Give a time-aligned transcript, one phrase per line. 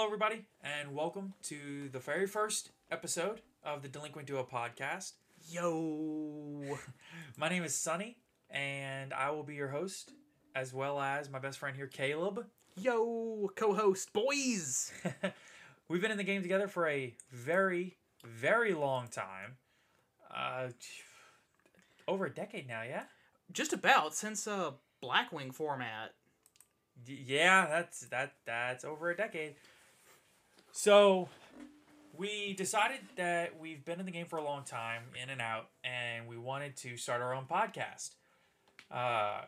[0.00, 5.12] Hello, everybody, and welcome to the very first episode of the Delinquent Duo podcast.
[5.50, 6.78] Yo.
[7.36, 8.16] My name is Sunny,
[8.48, 10.14] and I will be your host,
[10.54, 12.46] as well as my best friend here, Caleb.
[12.78, 14.90] Yo, co-host boys.
[15.88, 19.58] We've been in the game together for a very, very long time.
[20.34, 20.68] Uh,
[22.08, 23.02] over a decade now, yeah?
[23.52, 24.70] Just about since uh
[25.02, 26.14] Blackwing format.
[27.06, 28.32] Yeah, that's that.
[28.46, 29.56] That's over a decade.
[30.72, 31.28] So,
[32.16, 35.68] we decided that we've been in the game for a long time, in and out,
[35.82, 38.10] and we wanted to start our own podcast.
[38.90, 39.42] Uh,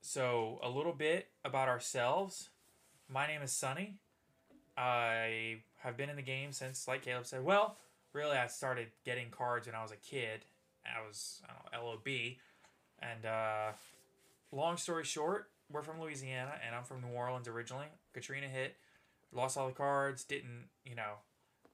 [0.00, 2.50] so a little bit about ourselves.
[3.08, 3.94] My name is Sunny.
[4.76, 7.44] I have been in the game since, like Caleb said.
[7.44, 7.76] Well,
[8.12, 10.44] really, I started getting cards when I was a kid.
[10.86, 12.08] I was I know, LOB,
[13.00, 13.72] and uh,
[14.52, 17.86] long story short, we're from Louisiana and I'm from New Orleans originally.
[18.14, 18.76] Katrina hit,
[19.32, 21.14] lost all the cards, didn't, you know,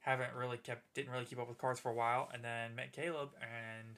[0.00, 2.92] haven't really kept, didn't really keep up with cards for a while, and then met
[2.92, 3.30] Caleb.
[3.40, 3.96] And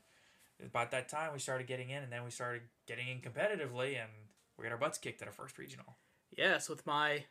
[0.64, 4.10] about that time, we started getting in, and then we started getting in competitively, and
[4.58, 5.96] we got our butts kicked at our first regional.
[6.36, 7.24] Yes, with my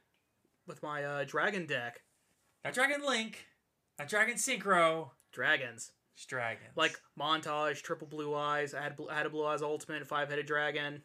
[0.68, 2.02] with my uh dragon deck.
[2.64, 3.46] Not Dragon Link,
[4.00, 5.92] not Dragon Synchro, Dragons.
[6.16, 6.76] just Dragons.
[6.76, 10.48] Like montage, triple blue eyes, I had, I had a blue eyes ultimate, five headed
[10.48, 11.04] dragon.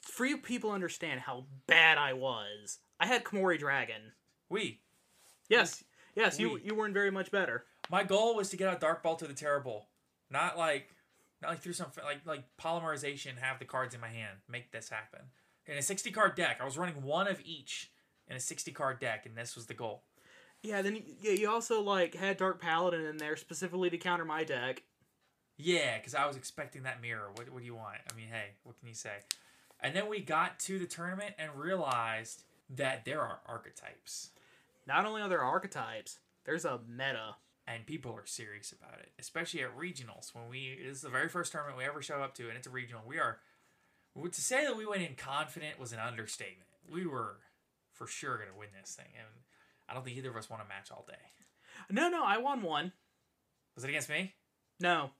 [0.00, 4.12] For you people understand how bad I was, I had Koumori Dragon.
[4.52, 4.80] We.
[5.48, 5.82] Yes,
[6.14, 7.64] yes, you We- you weren't very much better.
[7.90, 9.88] My goal was to get out Dark Balter the Terrible,
[10.30, 10.94] not like,
[11.40, 13.38] not like through some like like polymerization.
[13.38, 15.22] Have the cards in my hand, make this happen.
[15.66, 17.90] In a sixty card deck, I was running one of each
[18.28, 20.02] in a sixty card deck, and this was the goal.
[20.62, 24.24] Yeah, then you, yeah, you also like had Dark Paladin in there specifically to counter
[24.24, 24.82] my deck.
[25.56, 27.30] Yeah, because I was expecting that mirror.
[27.34, 27.98] What, what do you want?
[28.10, 29.16] I mean, hey, what can you say?
[29.80, 34.30] And then we got to the tournament and realized that there are archetypes,
[34.86, 37.36] Not only are there archetypes, there's a meta.
[37.66, 40.34] and people are serious about it, especially at regionals.
[40.34, 42.66] When we this is the very first tournament we ever show up to, and it's
[42.66, 43.02] a regional.
[43.06, 43.38] We are
[44.30, 46.68] to say that we went in confident was an understatement.
[46.92, 47.36] We were
[47.92, 49.28] for sure going to win this thing, and
[49.88, 51.14] I don't think either of us won a match all day.
[51.90, 52.92] No, no, I won one.
[53.74, 54.34] Was it against me?
[54.80, 55.10] No,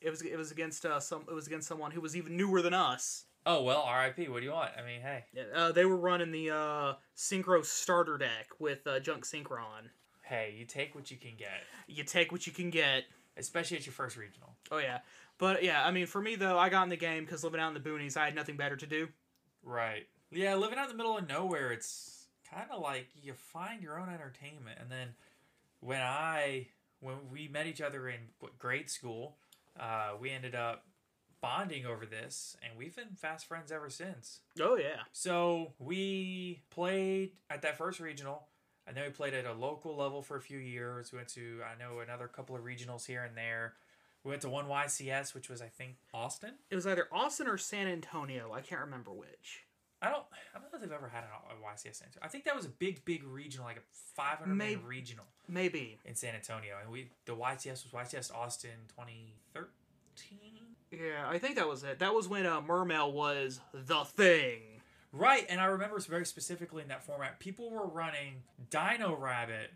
[0.00, 2.62] it was it was against uh, some it was against someone who was even newer
[2.62, 3.24] than us.
[3.50, 4.28] Oh well, R.I.P.
[4.28, 4.72] What do you want?
[4.78, 9.24] I mean, hey, Uh, they were running the uh, Synchro starter deck with uh, Junk
[9.24, 9.88] Synchron.
[10.22, 13.04] hey, you take what you can get, You take what you can get.
[13.38, 14.54] especially at your first regional.
[14.70, 14.98] Oh yeah,
[15.38, 17.68] but yeah, I mean for me though, I got in the game because living out
[17.74, 19.08] in the boonies, I had nothing better to do.
[19.62, 20.06] Right.
[20.30, 23.98] Yeah, living out in the middle of nowhere, it's kind of like you find your
[23.98, 24.78] own entertainment.
[24.78, 25.08] And then
[25.80, 26.66] when I
[27.00, 28.18] when we met each other in
[28.58, 29.36] grade school,
[29.80, 30.84] uh, we ended up
[31.40, 34.40] bonding over this, and we've been fast friends ever since.
[34.60, 38.44] Oh yeah, So we played at that first regional,
[38.86, 41.12] and then we played at a local level for a few years.
[41.12, 43.74] We went to I know another couple of regionals here and there.
[44.24, 46.54] We went to one YCS, which was I think Austin.
[46.70, 48.52] it was either Austin or San Antonio.
[48.52, 49.64] I can't remember which.
[50.02, 50.24] I don't
[50.54, 52.22] I don't know if they've ever had an, a YCS San Antonio.
[52.22, 53.80] I think that was a big, big regional, like a
[54.16, 54.76] 500 Maybe.
[54.76, 55.98] man regional Maybe.
[56.04, 60.38] in San Antonio, and we the YCS was YCS Austin 2013.
[60.90, 61.98] Yeah, I think that was it.
[61.98, 64.60] That was when uh, Mermail was the thing.
[65.12, 69.72] Right, and I remember very specifically in that format, people were running Dino Rabbit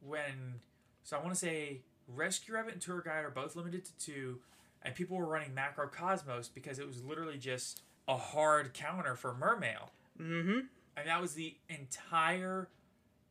[0.00, 0.60] when,
[1.02, 4.38] so I want to say Rescue Rabbit and Tour Guide are both limited to two,
[4.82, 9.34] and people were running Macro Cosmos because it was literally just a hard counter for
[9.34, 9.90] Mermail.
[10.20, 10.60] Mm-hmm.
[10.96, 12.68] And that was the entire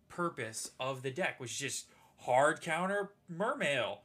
[0.10, 1.88] purpose of the deck, was just
[2.22, 4.00] hard counter Mermail.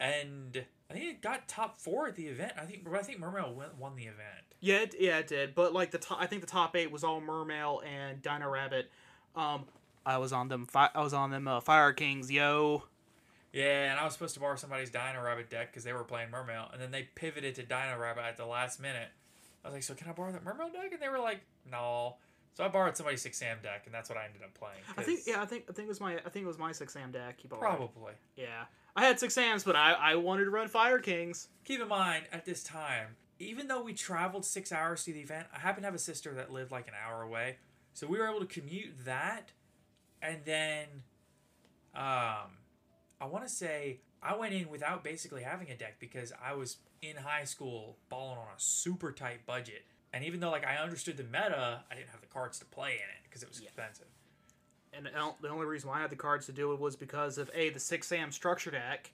[0.00, 2.52] And I think it got top four at the event.
[2.60, 4.44] I think I think Mermail won, won the event.
[4.60, 5.54] Yeah, it, yeah, it did.
[5.54, 8.90] But like the top, I think the top eight was all Mermail and Dino Rabbit.
[9.34, 9.64] Um,
[10.04, 10.66] I was on them.
[10.66, 11.48] Fi- I was on them.
[11.48, 12.82] Uh, Fire Kings, yo.
[13.54, 16.28] Yeah, and I was supposed to borrow somebody's Dino Rabbit deck because they were playing
[16.28, 19.08] Mermail, and then they pivoted to Dino Rabbit at the last minute.
[19.64, 21.40] I was like, "So can I borrow that Mermail deck?" And they were like,
[21.70, 22.16] "No."
[22.54, 24.82] So I borrowed somebody's six Sam deck, and that's what I ended up playing.
[24.96, 26.72] I think yeah, I think I think it was my I think it was my
[26.72, 27.40] six Sam deck.
[27.40, 27.62] He borrowed.
[27.62, 28.12] probably.
[28.36, 28.64] Yeah,
[28.94, 31.48] I had six Sams, but I I wanted to run Fire Kings.
[31.64, 35.46] Keep in mind, at this time, even though we traveled six hours to the event,
[35.54, 37.56] I happen to have a sister that lived like an hour away,
[37.94, 39.52] so we were able to commute that,
[40.20, 40.86] and then,
[41.94, 42.58] um,
[43.20, 46.76] I want to say I went in without basically having a deck because I was
[47.00, 51.16] in high school balling on a super tight budget, and even though like I understood
[51.16, 54.06] the meta, I didn't have the cards to play in it because it was expensive.
[54.92, 55.08] And
[55.40, 57.70] the only reason why I had the cards to do it was because of a
[57.70, 59.10] the six Sam structure deck,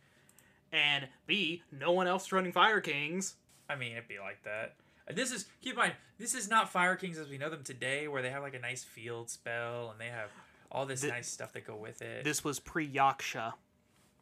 [0.73, 3.37] and b no one else running Fire Kings.
[3.71, 4.75] I mean, it'd be like that.
[5.15, 8.09] This is keep in mind, this is not Fire Kings as we know them today,
[8.09, 10.31] where they have like a nice field spell and they have
[10.71, 12.25] all this Th- nice stuff that go with it.
[12.25, 13.55] This was pre Yaksha.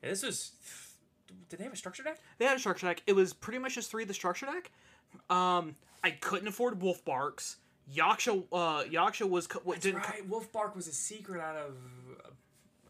[0.02, 0.52] Yeah, this was.
[1.48, 2.20] Did they have a structure deck?
[2.38, 3.02] They had a structure deck.
[3.06, 4.70] It was pretty much just three of the structure deck.
[5.28, 7.56] Um, I couldn't afford Wolf Barks.
[7.94, 10.02] Yaksha, uh, Yaksha was co- That's didn't.
[10.02, 10.28] co- right.
[10.28, 11.74] Wolf Bark was a secret out of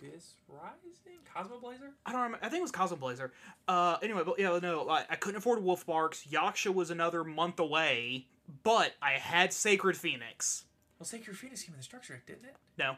[0.00, 1.90] Abyss Rising, Cosmo Blazer.
[2.04, 2.44] I don't remember.
[2.44, 3.32] I think it was Cosmo Blazer.
[3.68, 6.26] Uh, anyway, but yeah, no, I, I couldn't afford Wolf Barks.
[6.30, 8.26] Yaksha was another month away,
[8.62, 10.64] but I had Sacred Phoenix.
[10.98, 12.54] Well, Sacred Phoenix came in the structure didn't it?
[12.78, 12.96] No,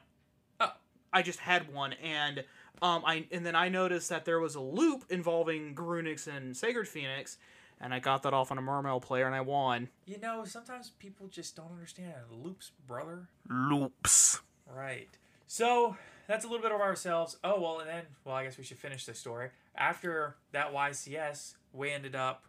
[0.61, 0.73] Oh,
[1.13, 2.45] I just had one, and
[2.81, 6.87] um, I and then I noticed that there was a loop involving Garunix and Sacred
[6.87, 7.39] Phoenix,
[7.81, 9.89] and I got that off on a Mermail player, and I won.
[10.07, 13.29] you know, sometimes people just don't understand loops, brother.
[13.49, 14.41] Loops.
[14.73, 15.09] Right.
[15.47, 15.97] So
[16.27, 17.37] that's a little bit of ourselves.
[17.43, 19.51] Oh well, and then well, I guess we should finish this story.
[19.77, 22.45] After that YCS, we ended up,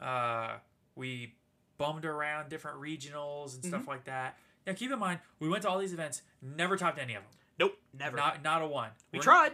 [0.00, 0.56] uh,
[0.94, 1.34] we
[1.78, 4.36] bummed around different regionals and stuff like that.
[4.66, 7.32] Now keep in mind, we went to all these events, never topped any of them.
[7.58, 8.16] Nope, never.
[8.16, 8.90] Not not a one.
[9.12, 9.52] we We're- tried.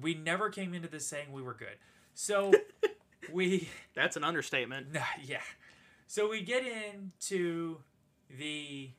[0.00, 1.76] We never came into this saying we were good.
[2.14, 2.52] So
[3.32, 4.88] we That's an understatement.
[4.92, 5.40] Nah, yeah.
[6.06, 7.78] So we get into
[8.30, 8.90] the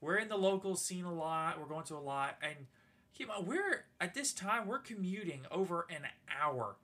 [0.00, 1.58] we're in the local scene a lot.
[1.58, 2.66] We're going to a lot, and
[3.14, 3.46] keep on.
[3.46, 6.02] We're at this time we're commuting over an
[6.40, 6.76] hour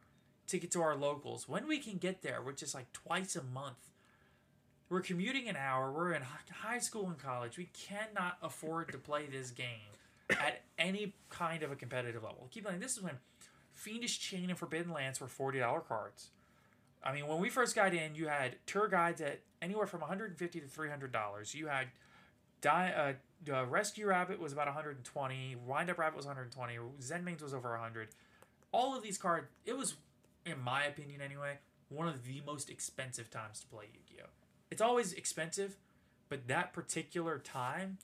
[0.49, 1.49] to get to our locals.
[1.49, 3.89] When we can get there, which is like twice a month.
[4.89, 5.91] We're commuting an hour.
[5.91, 7.57] We're in high school and college.
[7.57, 9.89] We cannot afford to play this game
[10.29, 12.49] at any kind of a competitive level.
[12.51, 13.15] Keep in mind, this is when
[13.73, 16.29] Fiendish Chain and Forbidden Lance were forty dollar cards.
[17.05, 20.61] I mean, when we first got in, you had tour guides at anywhere from 150
[20.61, 21.55] to 300 dollars.
[21.55, 21.89] You had
[22.61, 23.17] Di-
[23.49, 25.57] uh, uh, Rescue Rabbit was about 120.
[25.67, 26.79] Wind Up Rabbit was 120.
[27.01, 28.09] Zen Mings was over 100.
[28.71, 29.97] All of these cards, it was,
[30.47, 34.29] in my opinion anyway, one of the most expensive times to play Yu-Gi-Oh.
[34.71, 35.77] It's always expensive,
[36.29, 37.99] but that particular time,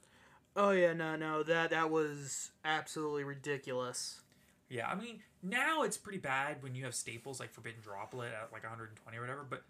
[0.56, 4.22] Oh yeah, no, no, that that was absolutely ridiculous.
[4.68, 4.88] Yeah.
[4.88, 8.62] I mean, now it's pretty bad when you have staples like Forbidden Droplet at like
[8.62, 9.64] 120 or whatever, but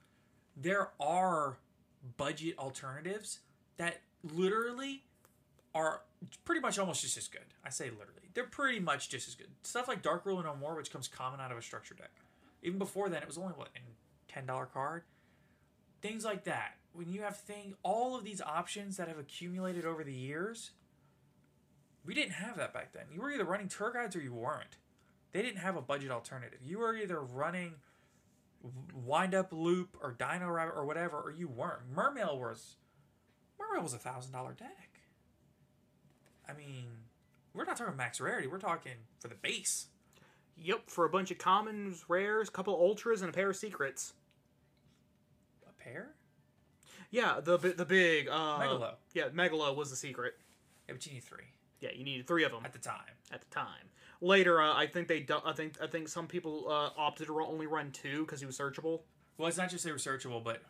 [0.57, 1.59] there are
[2.17, 3.41] budget alternatives
[3.77, 5.05] that literally
[5.75, 6.03] are
[6.45, 7.45] pretty much almost just as good.
[7.65, 8.29] I say literally.
[8.35, 9.49] They're pretty much just as good.
[9.63, 12.11] Stuff like Dark Ruler No More, which comes common out of a structure deck.
[12.63, 15.03] Even before then, it was only, what, a $10 card?
[16.03, 16.75] Things like that.
[16.93, 20.73] When you have thing, all of these options that have accumulated over the years,
[22.05, 23.05] we didn't have that back then.
[23.13, 24.77] You were either running tour guides or you weren't.
[25.33, 26.61] They didn't have a budget alternative.
[26.63, 27.75] You were either running
[28.93, 32.75] wind up loop or dino rabbit or whatever or you weren't mermail was
[33.61, 34.99] mermail was a thousand dollar deck
[36.49, 36.87] i mean
[37.55, 39.87] we're not talking max rarity we're talking for the base
[40.61, 44.15] Yep, for a bunch of commons, rares, couple ultras, and a pair of secrets.
[45.69, 46.17] a pair
[47.13, 48.95] Yeah, the the big uh, Megalo.
[49.15, 50.35] Yeah, Megalo was the secret.
[50.89, 53.41] yeah but you need three Yeah, you needed three of them at the time at
[53.41, 53.91] the time.
[54.21, 57.41] Later, uh, I think they do- I think I think some people uh, opted to
[57.41, 59.01] only run two because he was searchable.
[59.37, 60.63] well it's not just they were searchable but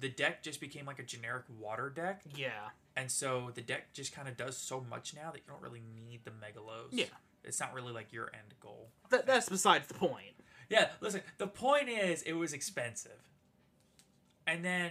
[0.00, 4.12] the deck just became like a generic water deck Yeah, And so the deck just
[4.14, 6.88] kind of does so much now that you don't really need the megalos.
[6.92, 7.06] Yeah.
[7.44, 8.90] It's not really like your end goal.
[9.10, 10.34] That, that's besides the point.
[10.68, 13.28] Yeah, listen, the point is it was expensive.
[14.46, 14.90] And then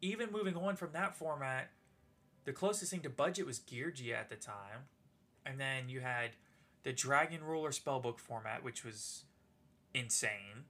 [0.00, 1.70] even moving on from that format,
[2.44, 4.86] the closest thing to budget was Geargia at the time.
[5.46, 6.30] And then you had
[6.82, 9.24] the Dragon Ruler spellbook format, which was
[9.94, 10.66] insane.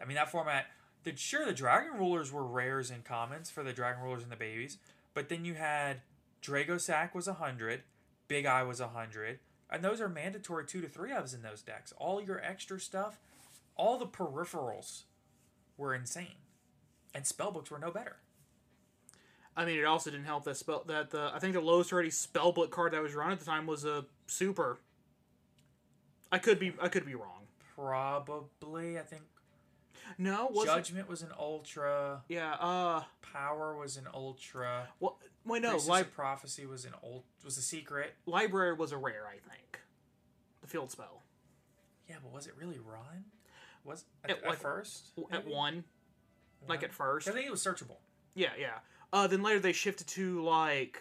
[0.00, 0.66] I mean that format
[1.04, 4.36] the sure the Dragon Rulers were rares and commons for the Dragon Rulers and the
[4.36, 4.78] babies,
[5.14, 6.02] but then you had
[6.42, 7.82] Dracossack was hundred,
[8.28, 9.38] Big Eye was hundred,
[9.70, 11.92] and those are mandatory two to three ofs in those decks.
[11.96, 13.18] All your extra stuff,
[13.76, 15.02] all the peripherals
[15.76, 16.38] were insane.
[17.14, 18.16] And spellbooks were no better.
[19.56, 22.12] I mean, it also didn't help that spell that the I think the lowest rated
[22.12, 24.78] spellbook card that was run at the time was a super.
[26.32, 27.46] I could be I could be wrong.
[27.74, 29.22] Probably, I think
[30.18, 32.22] No, Judgment was an ultra.
[32.28, 32.54] Yeah.
[32.54, 33.02] Uh.
[33.32, 34.88] Power was an ultra.
[34.98, 35.76] Well, wait, no.
[35.76, 38.14] Li- Prophecy was an ult was a secret.
[38.24, 39.80] library was a rare, I think.
[40.62, 41.22] The field spell
[42.08, 43.24] Yeah, but was it really run?
[43.84, 45.10] Was at, At, at like, first?
[45.30, 45.54] at maybe?
[45.54, 45.84] one,
[46.66, 47.28] like at first.
[47.28, 47.98] I think it was searchable.
[48.34, 48.78] Yeah, yeah.
[49.12, 51.00] Uh, then later they shifted to like,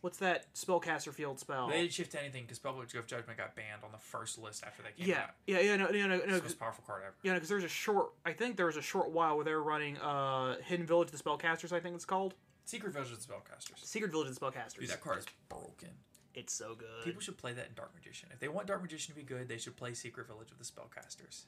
[0.00, 1.68] what's that spellcaster field spell?
[1.68, 4.64] They didn't shift to anything because Spellbook of Judgment got banned on the first list
[4.64, 5.30] after they came yeah, out.
[5.46, 5.76] yeah, yeah.
[5.76, 6.36] No, no, no, It's no.
[6.36, 7.14] the most powerful card ever.
[7.22, 8.12] Yeah, because there's a short.
[8.24, 11.12] I think there was a short while where they were running uh Hidden Village of
[11.12, 11.72] the Spellcasters.
[11.72, 13.84] I think it's called Secret Village of the Spellcasters.
[13.84, 14.78] Secret Village of the Spellcasters.
[14.80, 15.90] Dude, that card is broken.
[16.34, 17.04] It's so good.
[17.04, 18.28] People should play that in Dark Magician.
[18.32, 20.64] If they want Dark Magician to be good, they should play Secret Village of the
[20.64, 21.44] Spellcasters.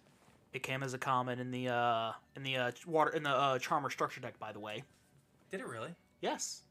[0.52, 3.58] It came as a common in the uh in the uh water in the uh
[3.58, 4.38] Charmer structure deck.
[4.38, 4.82] By the way,
[5.50, 5.94] Did it really?
[6.20, 6.62] yes,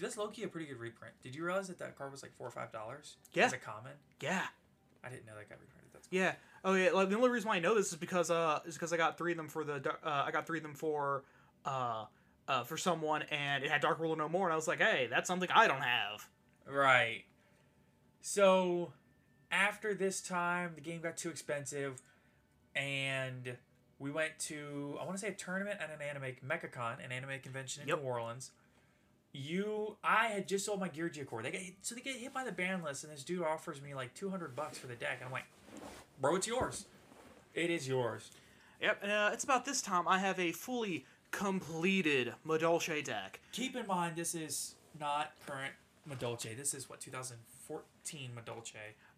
[0.00, 1.14] that's Loki a pretty good reprint.
[1.22, 3.16] Did you realize that that card was like four or five dollars?
[3.32, 3.46] Yeah.
[3.46, 3.92] As a common?
[4.20, 4.42] yeah,
[5.04, 5.90] I didn't know that got reprinted.
[5.92, 6.34] That's yeah.
[6.64, 6.90] Oh yeah.
[6.90, 9.18] Like the only reason why I know this is because uh is because I got
[9.18, 11.24] three of them for the uh I got three of them for
[11.64, 12.06] uh
[12.48, 15.06] uh for someone and it had Dark Ruler no more and I was like hey
[15.10, 16.28] that's something I don't have.
[16.66, 17.24] Right.
[18.20, 18.92] So
[19.50, 22.00] after this time, the game got too expensive,
[22.74, 23.56] and
[23.98, 27.40] we went to I want to say a tournament at an anime MechaCon, an anime
[27.42, 28.00] convention in Yep.
[28.02, 28.50] New Orleans.
[29.32, 31.42] You, I had just sold my Geargia core.
[31.42, 33.94] They get so they get hit by the ban list, and this dude offers me
[33.94, 35.18] like two hundred bucks for the deck.
[35.18, 35.46] And I'm like,
[36.20, 36.86] bro, it's yours.
[37.54, 38.30] It is yours.
[38.80, 39.02] Yep.
[39.04, 43.40] Uh, it's about this time I have a fully completed Madolche deck.
[43.52, 45.72] Keep in mind, this is not current
[46.08, 46.56] Madolche.
[46.56, 48.74] This is what 2014 Madolche.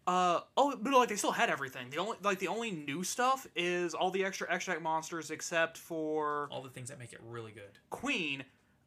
[0.07, 1.89] Uh oh, but like they still had everything.
[1.89, 6.47] The only like the only new stuff is all the extra extract monsters except for
[6.51, 7.79] All the things that make it really good.
[7.89, 8.43] Queen,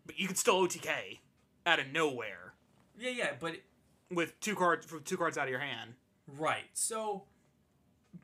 [0.09, 1.21] but you could still OTK
[1.65, 2.55] out of nowhere
[2.99, 3.57] Yeah, yeah, but
[4.11, 5.93] with two cards for two cards out of your hand.
[6.37, 6.65] Right.
[6.73, 7.25] So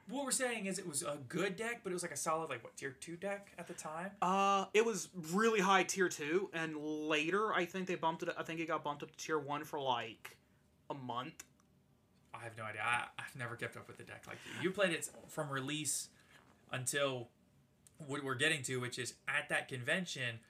[0.09, 2.51] what we're saying is it was a good deck, but it was like a solid
[2.51, 4.11] like what tier two deck at the time.
[4.21, 8.31] Uh, it was really high tier two, and later I think they bumped it.
[8.37, 10.37] I think it got bumped up to tier one for like
[10.91, 11.45] a month.
[12.35, 12.83] I have no idea.
[12.85, 14.69] I, I've never kept up with the deck like you.
[14.69, 16.09] You played it from release
[16.73, 17.29] until
[18.07, 20.41] what we're getting to, which is at that convention.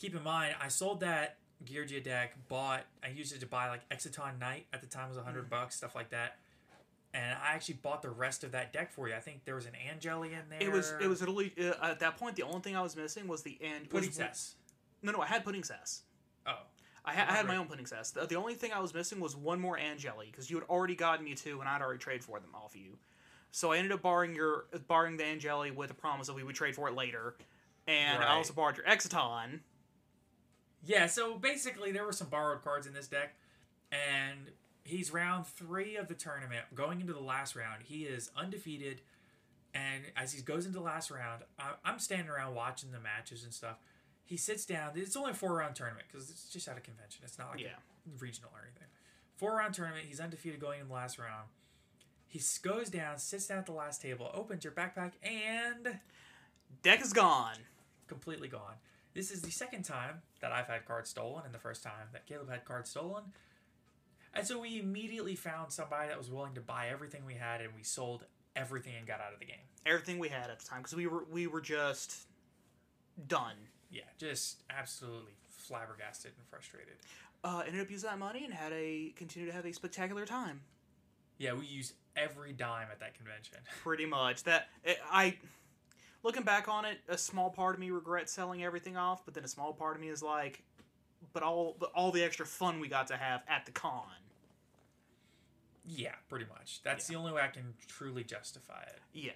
[0.00, 3.86] Keep in mind, I sold that Geargia deck, bought, I used it to buy like
[3.90, 6.38] Exciton Knight at the time was 100 bucks, stuff like that.
[7.12, 9.14] And I actually bought the rest of that deck for you.
[9.14, 10.60] I think there was an Anjelly in there.
[10.62, 13.28] It was it was literally uh, at that point the only thing I was missing
[13.28, 14.54] was the was- Puddingcess.
[15.02, 16.00] No, no, I had Puddingcess.
[16.46, 16.52] Oh.
[17.04, 18.12] I, ha- I had my own Puddingcess.
[18.12, 20.94] The, the only thing I was missing was one more Anjelly because you had already
[20.94, 22.96] gotten me two, and I'd already traded for them off you.
[23.50, 26.54] So I ended up borrowing your borrowing the Anjelly with a promise that we would
[26.54, 27.34] trade for it later,
[27.88, 28.28] and Right.
[28.28, 29.60] I also borrowed your Exiton.
[30.84, 33.34] Yeah, so basically there were some borrowed cards in this deck,
[33.92, 34.50] and
[34.84, 36.64] he's round three of the tournament.
[36.74, 39.02] Going into the last round, he is undefeated,
[39.74, 43.44] and as he goes into the last round, I, I'm standing around watching the matches
[43.44, 43.76] and stuff.
[44.24, 44.92] He sits down.
[44.94, 47.22] It's only a four round tournament because it's just at a convention.
[47.24, 47.68] It's not like Yeah.
[48.06, 48.86] a regional or anything.
[49.36, 50.06] Four round tournament.
[50.06, 51.48] He's undefeated going into the last round.
[52.28, 55.98] He goes down, sits down at the last table, opens your backpack, and
[56.82, 57.56] Deck is gone.
[58.06, 58.74] completely gone.
[59.14, 62.26] This is the second time that I've had cards stolen, and the first time that
[62.26, 63.24] Caleb had cards stolen.
[64.34, 67.70] And so we immediately found somebody that was willing to buy everything we had, and
[67.74, 68.24] we sold
[68.54, 69.56] everything and got out of the game.
[69.86, 72.26] Everything we had at the time because we were we were just
[73.26, 73.56] done.
[73.90, 76.94] Yeah, just absolutely flabbergasted and frustrated.
[77.42, 80.60] Uh, ended up using that money and had a continue to have a spectacular time.
[81.38, 83.58] Yeah, we used every dime at that convention.
[83.82, 85.36] Pretty much that it, I.
[86.22, 89.44] Looking back on it, a small part of me regrets selling everything off, but then
[89.44, 90.62] a small part of me is like,
[91.32, 94.02] but all but all the extra fun we got to have at the con.
[95.86, 96.82] yeah, pretty much.
[96.82, 99.00] That's the only way I can truly justify it.
[99.12, 99.32] Yeah.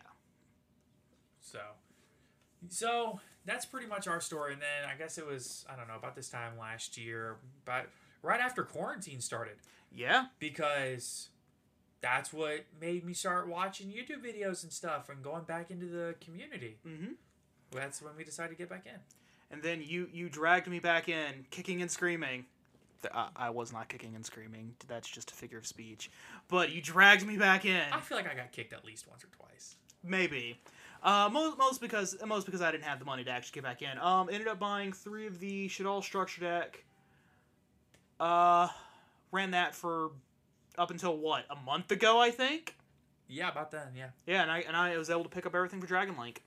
[1.41, 1.59] So,
[2.69, 4.53] so that's pretty much our story.
[4.53, 7.87] And then I guess it was I don't know about this time last year, but
[8.23, 9.57] right after quarantine started
[9.93, 10.27] Yeah.
[10.39, 11.29] because
[12.05, 16.15] that's what made me start watching YouTube videos and stuff and going back into the
[16.21, 16.77] community.
[16.87, 17.13] Mm-hmm.
[17.73, 19.01] That's when we decided to get back in.
[19.51, 22.45] And then you you dragged me back in, kicking and screaming.
[23.13, 24.75] I, I was not kicking and screaming.
[24.87, 26.11] That's just a figure of speech.
[26.49, 27.83] But you dragged me back in.
[27.91, 29.77] I feel like I got kicked at least once or twice.
[30.03, 30.61] Maybe.
[31.03, 33.81] Uh, most, most because most because I didn't have the money to actually get back
[33.81, 33.99] in.
[33.99, 36.85] Um, ended up buying three of the Shaddoll structure deck.
[38.21, 38.69] Uh,
[39.33, 40.11] ran that for
[40.79, 42.77] up until what a month ago, I think.
[43.29, 44.09] Yeah, about then, yeah.
[44.27, 46.43] Yeah, and I and I was able to pick up everything for Dragon Link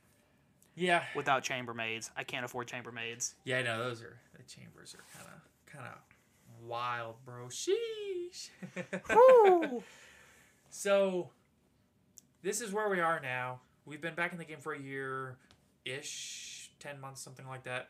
[0.75, 1.03] Yeah.
[1.15, 2.11] without chambermaids.
[2.15, 3.33] I can't afford chambermaids.
[3.43, 7.47] Yeah, no, those are the chambers are kind of kind of wild, bro.
[7.47, 8.49] Sheesh.
[10.69, 11.29] so
[12.43, 13.61] this is where we are now.
[13.85, 15.37] We've been back in the game for a year
[15.85, 17.89] ish, 10 months, something like that.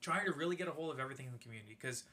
[0.00, 2.04] Trying to really get a hold of everything in the community cuz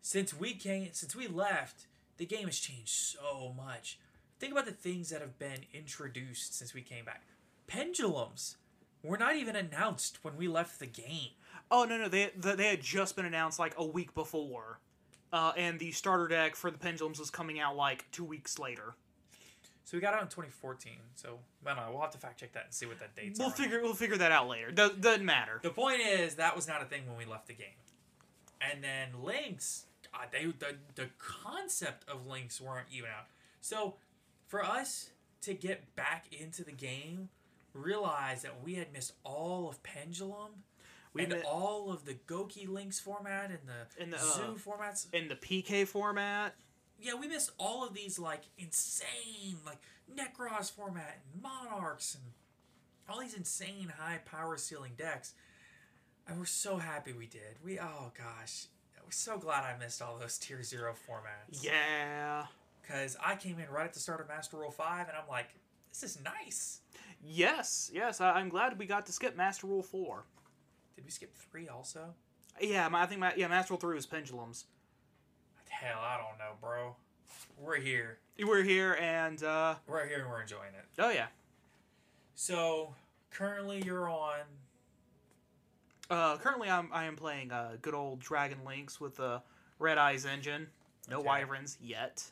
[0.00, 1.86] since we came since we left,
[2.18, 3.98] the game has changed so much.
[4.38, 7.22] Think about the things that have been introduced since we came back.
[7.66, 8.56] Pendulums
[9.02, 11.30] were not even announced when we left the game.
[11.70, 14.80] Oh no no they the, they had just been announced like a week before,
[15.32, 18.94] uh, and the starter deck for the pendulums was coming out like two weeks later.
[19.84, 20.92] So we got out in 2014.
[21.14, 21.92] So I don't know.
[21.92, 23.38] We'll have to fact check that and see what that date's.
[23.38, 24.70] We'll figure we'll figure that out later.
[24.70, 25.60] Do- doesn't matter.
[25.62, 27.68] The point is that was not a thing when we left the game.
[28.60, 33.26] And then links, God, they the the concept of links weren't even out.
[33.60, 33.94] So
[34.46, 35.10] for us
[35.42, 37.28] to get back into the game,
[37.72, 40.64] realize that we had missed all of Pendulum.
[41.14, 45.06] We and all of the Gouki Links format and the, And the, Zoo uh, formats.
[45.12, 46.54] In the PK format,
[47.00, 49.78] yeah, we missed all of these like insane like
[50.12, 52.24] Nekroz format and Monarchs and
[53.08, 55.34] all these insane high power ceiling decks.
[56.26, 57.56] And we're so happy we did.
[57.64, 58.66] We oh gosh.
[59.10, 61.62] So glad I missed all those tier zero formats.
[61.64, 62.44] yeah,
[62.88, 65.48] Cause I came in right at the start of Master Rule Five and I'm like,
[65.92, 66.80] this is nice.
[67.24, 68.20] yes, yes.
[68.20, 70.24] I, I'm glad we got to skip Master Rule four.
[70.96, 72.14] Did we skip three also?
[72.60, 74.64] Yeah, my- I think my, yeah Master Rule three was pendulums.
[75.68, 76.96] Hell, I don't know, bro.
[77.58, 78.18] We're here.
[78.42, 80.84] We're here and uh, We're here and we're enjoying it.
[80.98, 81.26] oh yeah.
[82.34, 82.94] So
[83.30, 84.40] currently you're on
[86.10, 89.42] Uh, currently, I'm I am playing uh, good old Dragon Links with the
[89.78, 90.68] Red Eyes engine.
[91.10, 91.26] No Okay.
[91.28, 92.24] wyverns yet.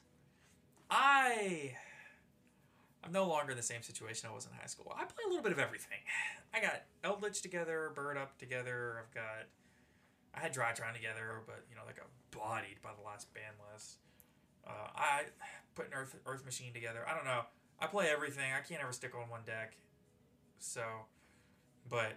[0.90, 1.74] I
[3.04, 4.92] I'm no longer in the same situation I was in high school.
[4.96, 5.98] I play a little bit of everything.
[6.54, 9.02] I got Eldritch together, Bird Up together.
[9.02, 9.46] I've got
[10.34, 13.98] I had Drytron together, but you know they got bodied by the last ban list.
[14.66, 15.22] Uh, I
[15.74, 17.04] put an Earth Earth Machine together.
[17.08, 17.42] I don't know.
[17.78, 18.52] I play everything.
[18.56, 19.76] I can't ever stick on one deck.
[20.58, 20.82] So,
[21.90, 22.14] but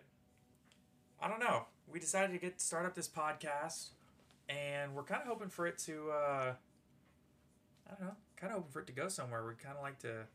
[1.21, 1.65] I don't know.
[1.91, 3.89] We decided to get start up this podcast,
[4.47, 6.11] and we're kind of hoping for it to.
[6.11, 6.53] Uh,
[7.87, 9.45] I don't know, kind of hoping for it to go somewhere.
[9.45, 10.25] We'd kind of like to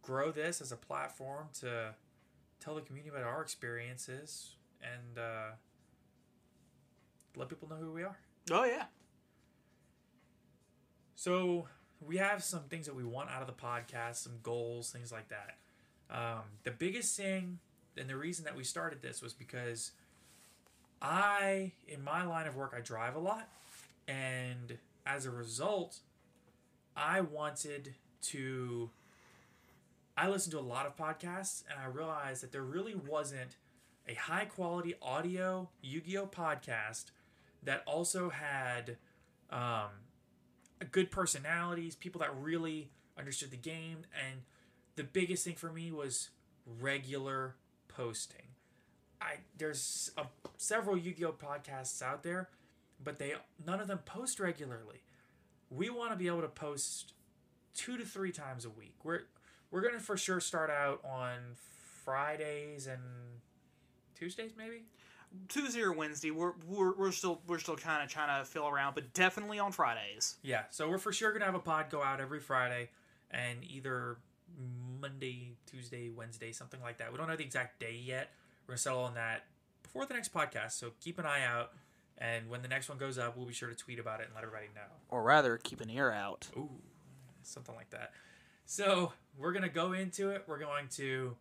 [0.00, 1.94] grow this as a platform to
[2.60, 5.50] tell the community about our experiences and uh,
[7.36, 8.16] let people know who we are.
[8.50, 8.84] Oh yeah.
[11.14, 11.68] So
[12.00, 15.28] we have some things that we want out of the podcast, some goals, things like
[15.28, 15.58] that.
[16.10, 17.58] Um, the biggest thing,
[17.96, 19.92] and the reason that we started this was because
[21.00, 23.48] I, in my line of work, I drive a lot,
[24.06, 25.98] and as a result,
[26.96, 28.90] I wanted to.
[30.16, 33.56] I listened to a lot of podcasts, and I realized that there really wasn't
[34.06, 37.06] a high quality audio Yu Gi Oh podcast
[37.62, 38.96] that also had
[39.50, 39.90] um,
[40.90, 44.42] good personalities, people that really understood the game, and
[44.96, 46.30] the biggest thing for me was
[46.80, 47.54] regular
[47.96, 48.46] posting.
[49.20, 50.24] I there's a,
[50.56, 52.48] several Yu-Gi-Oh podcasts out there,
[53.02, 55.02] but they none of them post regularly.
[55.70, 57.14] We want to be able to post
[57.74, 58.96] two to three times a week.
[59.04, 59.22] We're
[59.70, 61.38] we're gonna for sure start out on
[62.04, 63.00] Fridays and
[64.14, 64.82] Tuesdays, maybe.
[65.48, 66.30] Tuesday or Wednesday.
[66.30, 69.72] We're we're, we're still we're still kind of trying to fill around, but definitely on
[69.72, 70.36] Fridays.
[70.42, 72.90] Yeah, so we're for sure gonna have a pod go out every Friday,
[73.30, 74.18] and either
[75.00, 77.12] Monday, Tuesday, Wednesday, something like that.
[77.12, 78.30] We don't know the exact day yet.
[78.66, 79.46] We're gonna settle on that
[79.82, 80.72] before the next podcast.
[80.72, 81.72] So keep an eye out,
[82.18, 84.34] and when the next one goes up, we'll be sure to tweet about it and
[84.34, 84.82] let everybody know.
[85.08, 86.48] Or rather, keep an ear out.
[86.56, 86.70] Ooh,
[87.42, 88.12] something like that.
[88.64, 90.44] So we're gonna go into it.
[90.46, 91.36] We're going to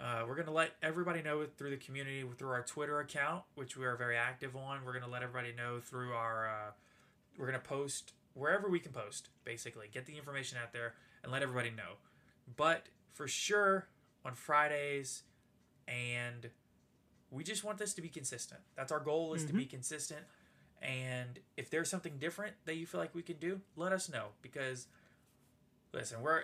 [0.00, 3.86] uh, we're gonna let everybody know through the community through our Twitter account, which we
[3.86, 4.84] are very active on.
[4.84, 6.70] We're gonna let everybody know through our uh,
[7.38, 9.28] we're gonna post wherever we can post.
[9.44, 11.94] Basically, get the information out there and let everybody know.
[12.54, 13.88] But for sure
[14.24, 15.22] on Fridays,
[15.88, 16.50] and
[17.30, 18.60] we just want this to be consistent.
[18.76, 19.70] That's our goal is to be mm-hmm.
[19.70, 20.22] consistent
[20.82, 24.28] And if there's something different that you feel like we can do, let us know
[24.42, 24.86] because
[25.92, 26.42] listen, we're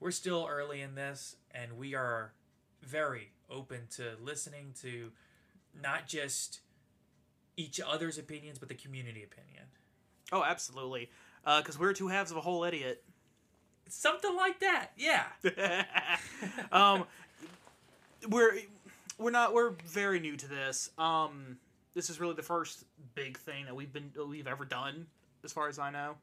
[0.00, 2.32] we're still early in this and we are
[2.82, 5.12] very open to listening to
[5.80, 6.60] not just
[7.56, 9.64] each other's opinions but the community opinion.
[10.32, 11.10] Oh, absolutely.
[11.44, 13.04] Uh, because we're two halves of a whole idiot.
[13.88, 14.88] Something like that.
[14.96, 15.24] Yeah.
[16.72, 17.04] um,
[18.28, 18.58] we're
[19.18, 20.90] we're not we're very new to this.
[20.98, 21.58] Um,
[21.94, 25.06] this is really the first big thing that we've been we've ever done,
[25.44, 26.14] as far as I know.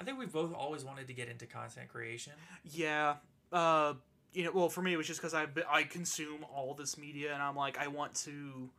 [0.00, 2.32] I think we've both always wanted to get into content creation.
[2.64, 3.16] Yeah.
[3.52, 3.94] Uh,
[4.32, 7.34] you know, well, for me, it was just because I I consume all this media,
[7.34, 8.70] and I'm like, I want to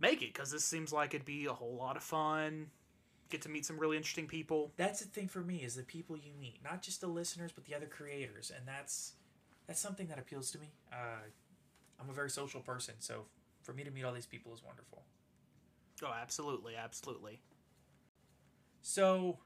[0.00, 2.66] make it because this seems like it'd be a whole lot of fun.
[3.34, 4.70] Get to meet some really interesting people.
[4.76, 7.64] That's the thing for me is the people you meet, not just the listeners, but
[7.64, 9.14] the other creators, and that's
[9.66, 10.68] that's something that appeals to me.
[10.92, 11.26] Uh,
[12.00, 13.24] I'm a very social person, so
[13.64, 15.02] for me to meet all these people is wonderful.
[16.04, 17.40] Oh, absolutely, absolutely.
[18.82, 19.38] So,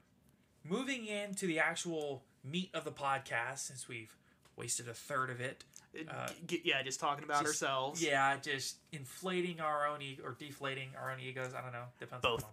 [0.63, 4.15] moving into the actual meat of the podcast, since we've
[4.55, 5.63] wasted a third of it.
[6.07, 8.03] Uh, G- yeah, just talking about just, ourselves.
[8.03, 11.55] Yeah, just inflating our own ego or deflating our own egos.
[11.55, 11.85] I don't know.
[11.99, 12.21] Depends.
[12.21, 12.45] Both.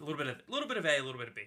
[0.00, 1.42] A little bit of a little bit of A, a little bit of B.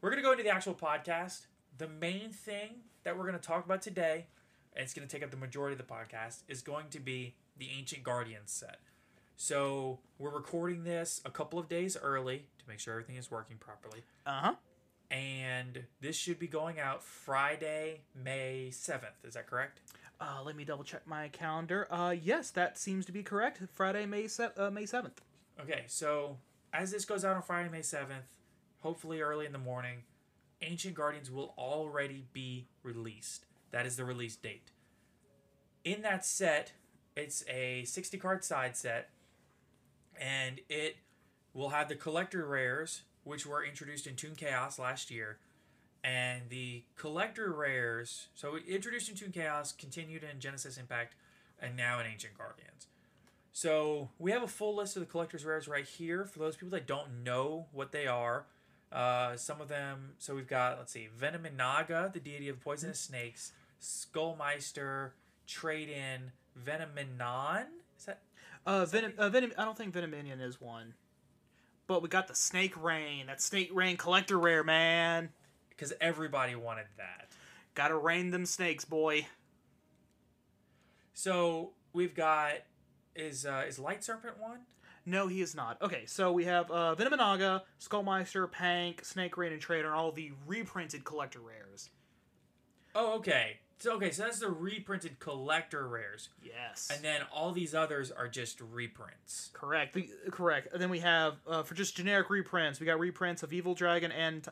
[0.00, 1.46] We're gonna go into the actual podcast.
[1.78, 4.26] The main thing that we're gonna talk about today,
[4.74, 7.70] and it's gonna take up the majority of the podcast, is going to be the
[7.76, 8.78] Ancient Guardians set.
[9.36, 13.56] So we're recording this a couple of days early to make sure everything is working
[13.58, 14.02] properly.
[14.24, 14.54] Uh huh.
[15.10, 19.24] And this should be going out Friday, May 7th.
[19.24, 19.80] Is that correct?
[20.20, 21.86] Uh, let me double check my calendar.
[21.90, 23.60] Uh, yes, that seems to be correct.
[23.72, 25.20] Friday, May se- uh, May seventh.
[25.60, 26.38] Okay, so
[26.76, 28.28] as this goes out on Friday, May 7th,
[28.80, 30.02] hopefully early in the morning,
[30.62, 33.46] Ancient Guardians will already be released.
[33.70, 34.70] That is the release date.
[35.84, 36.72] In that set,
[37.16, 39.08] it's a 60 card side set,
[40.20, 40.96] and it
[41.54, 45.38] will have the collector rares, which were introduced in Toon Chaos last year.
[46.04, 51.14] And the collector rares, so introduced in Toon Chaos, continued in Genesis Impact,
[51.60, 52.86] and now in Ancient Guardians.
[53.56, 56.68] So we have a full list of the collector's rares right here for those people
[56.72, 58.44] that don't know what they are.
[58.92, 63.52] Uh, some of them, so we've got, let's see, Vennominaga, the deity of poisonous snakes,
[63.80, 65.12] Skullmeister,
[65.46, 67.64] Trade In, Vennominon.
[67.98, 68.20] Is that?
[68.66, 69.52] Uh, Venom, uh, Venom.
[69.56, 70.92] I don't think Venom Minion is one.
[71.86, 73.28] But we got the Snake Rain.
[73.28, 75.30] That Snake Rain collector rare, man.
[75.70, 77.30] Because everybody wanted that.
[77.74, 79.28] Gotta rain them snakes, boy.
[81.14, 82.56] So we've got
[83.16, 84.60] is uh, is Light Serpent one?
[85.08, 85.80] No, he is not.
[85.80, 90.32] Okay, so we have uh, Vennominaga, Skullmeister, Pank, Snake Rain, and Trader, and all the
[90.46, 91.90] reprinted collector rares.
[92.94, 93.58] Oh, okay.
[93.78, 96.88] So okay, so that's the reprinted collector rares, Yes.
[96.92, 99.50] and then all these others are just reprints.
[99.52, 99.92] Correct.
[99.92, 100.72] The, correct.
[100.72, 104.10] And then we have uh, for just generic reprints, we got reprints of Evil Dragon
[104.10, 104.48] and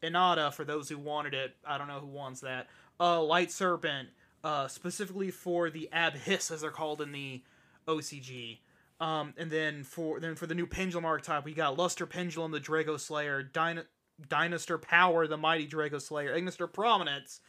[0.00, 1.56] Inada for those who wanted it.
[1.66, 2.68] I don't know who wants that.
[3.00, 4.10] Uh, Light Serpent,
[4.44, 7.42] uh, specifically for the Abhiss as they're called in the
[7.88, 8.58] OCG.
[9.00, 12.60] Um, and then for then for the new Pendulum archetype, we got Luster Pendulum, the
[12.60, 13.86] Dracoslayer, Dyna-
[14.28, 17.40] Dinoster Power, the Mighty Dracoslayer, Ignister Prominence.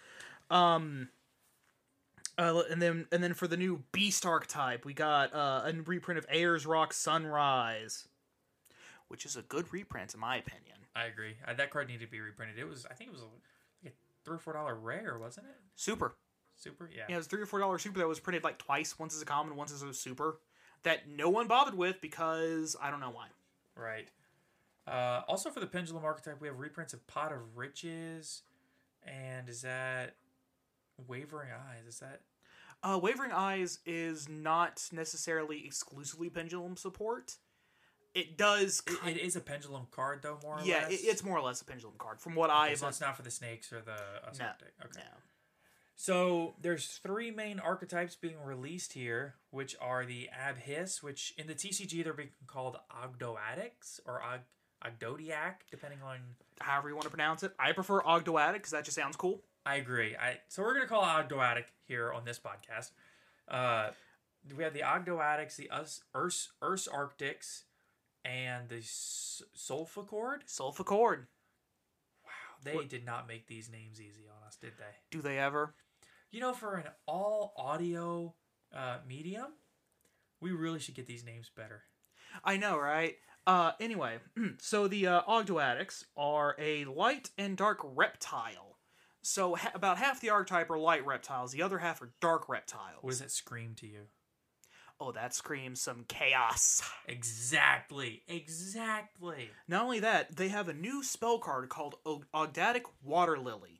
[0.51, 1.09] Um,
[2.37, 6.19] uh, and then and then for the new Beast archetype, we got uh, a reprint
[6.19, 8.07] of Ayers Rock Sunrise,
[9.07, 10.77] which is a good reprint in my opinion.
[10.95, 11.35] I agree.
[11.47, 12.59] Uh, that card needed to be reprinted.
[12.59, 13.25] It was, I think it was a,
[13.83, 15.55] like a three or four dollar rare, wasn't it?
[15.75, 16.15] Super.
[16.59, 17.03] Super, yeah.
[17.07, 19.21] Yeah, it was three or four dollar super that was printed like twice, once as
[19.21, 20.39] a common, once as a super,
[20.83, 23.27] that no one bothered with because I don't know why.
[23.75, 24.09] Right.
[24.87, 28.41] Uh, also for the pendulum archetype, we have reprints of Pot of Riches,
[29.05, 30.15] and is that
[31.07, 31.85] Wavering Eyes?
[31.87, 32.21] Is that
[32.83, 37.35] Uh, Wavering Eyes is not necessarily exclusively pendulum support.
[38.15, 38.81] It does.
[39.05, 40.91] it, it is a pendulum card though, more or yeah, less.
[40.93, 42.79] it, it's more or less a pendulum card from what Okay, I've.
[42.79, 44.45] so it's not for the snakes or the uh, no,
[44.85, 44.95] Okay.
[44.95, 45.01] no.
[46.01, 51.53] So there's three main archetypes being released here, which are the Abhis, which in the
[51.53, 54.39] TCG they're being called Ogdoadics or Og-
[54.81, 56.19] Ogdodiac, depending on.
[56.61, 59.41] However you want to pronounce it, I prefer Ogdoadic because that just sounds cool.
[59.65, 60.15] I agree.
[60.15, 62.91] I so we're gonna call it Ogdoadic here on this podcast.
[63.49, 63.89] Uh,
[64.55, 67.63] we have the Ogdoadics, the Us Urs Ursarctics,
[68.23, 70.45] and the S- Solfachord.
[70.47, 71.25] Solfachord.
[72.23, 72.31] Wow,
[72.63, 74.95] they What- did not make these names easy on us, did they?
[75.11, 75.73] Do they ever?
[76.31, 78.35] You know, for an all audio
[78.75, 79.47] uh, medium,
[80.41, 81.83] we really should get these names better.
[82.43, 83.15] I know, right?
[83.47, 84.19] Uh, anyway,
[84.59, 85.21] so the uh,
[86.15, 88.77] are a light and dark reptile.
[89.21, 92.99] So ha- about half the archetype are light reptiles, the other half are dark reptiles.
[93.01, 94.03] What does that scream to you?
[95.01, 96.81] Oh, that screams some chaos.
[97.07, 98.21] Exactly.
[98.27, 99.49] Exactly.
[99.67, 103.78] Not only that, they have a new spell card called Og- Ogdoadic Water Lily.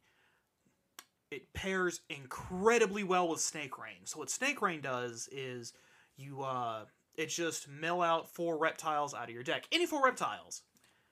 [1.32, 4.06] It pairs incredibly well with Snake Rain.
[4.06, 5.74] So what Snake Rain does is
[6.18, 9.65] you uh it just mill out four reptiles out of your deck.
[9.72, 10.62] Any four reptiles,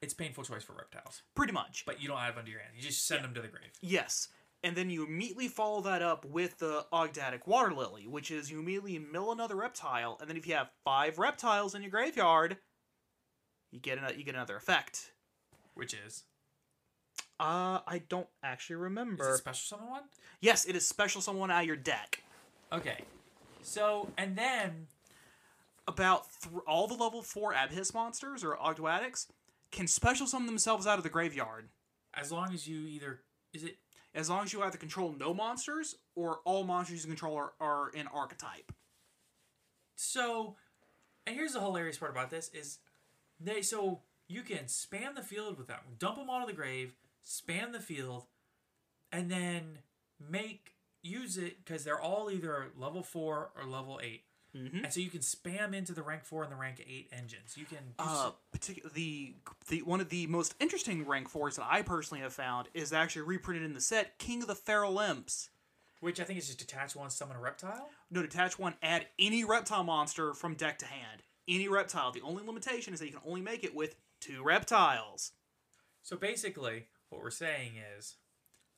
[0.01, 1.83] It's painful choice for reptiles, pretty much.
[1.85, 2.73] but you don't add them to your hand.
[2.75, 3.71] You just send them to the grave.
[3.81, 4.29] Yes.
[4.63, 8.59] And then you immediately follow that up with the Ogdoadic Water Lily, which is you
[8.59, 12.57] immediately mill another reptile, and then if you have five reptiles in your graveyard,
[13.71, 15.11] you get an, you get another effect.
[15.75, 16.23] Which is
[17.39, 19.33] Uh, I don't actually is remember.
[19.33, 20.03] it special summon one?
[20.41, 22.23] Yes, it is special someone out of your deck.
[22.71, 23.03] Okay.
[23.61, 24.87] So and then
[25.87, 29.27] About th- all the level four Abhiss monsters or Ogdoadics
[29.71, 31.69] can special summon themselves out of the graveyard,
[32.13, 33.21] as long as you either
[33.53, 33.77] is it
[34.15, 37.89] as long as you either control no monsters or all monsters you control are, are
[37.89, 38.71] in archetype.
[39.95, 40.55] so
[41.25, 42.79] and here's the hilarious part about this is
[43.39, 46.95] they so you can spam the field with them dump them onto the grave
[47.27, 48.25] spam the field
[49.11, 49.79] and then
[50.19, 54.23] make use it because they're all either level four or level 8
[54.55, 54.83] Mhm.
[54.85, 57.65] and so you can spam into the rank four and the rank eight engines you
[57.65, 59.35] can Uh, s- particular the
[59.67, 63.23] the one of the most interesting rank fours that I personally have found is actually
[63.23, 65.49] reprinted in the set King of the Feral Imps.
[65.99, 69.43] which i think is just detach one summon a reptile No, detach one, add any
[69.43, 71.23] reptile monster from deck to hand.
[71.47, 72.11] Any reptile.
[72.11, 75.33] The only limitation is that you can only make it with two reptiles.
[76.03, 78.15] So basically, what we're saying is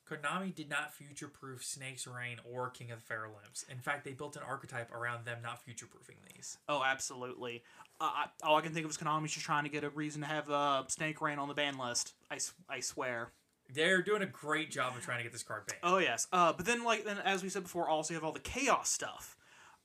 [0.09, 3.13] Konami did not future proof Snake's Rain or King of the
[3.45, 3.63] Imps.
[3.69, 6.57] In fact, they built an archetype around them not future proofing these.
[6.67, 7.63] Oh, absolutely.
[8.01, 10.21] Uh, I, all I can think of is Konami's just trying to get a reason
[10.21, 12.13] to have uh, Snake Rain on the ban list.
[12.31, 12.37] I,
[12.69, 13.31] I swear.
[13.71, 15.79] They're doing a great job of trying to get this card banned.
[15.83, 16.27] Oh yes.
[16.31, 18.89] Uh, but then like then as we said before, also you have all the chaos
[18.89, 19.37] stuff.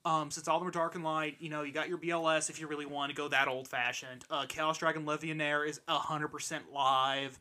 [0.06, 2.50] Um, since all of them are dark and light, you know, you got your BLS
[2.50, 4.24] if you really want to go that old fashioned.
[4.30, 7.38] Uh, Chaos Dragon Legionnaire is hundred percent live.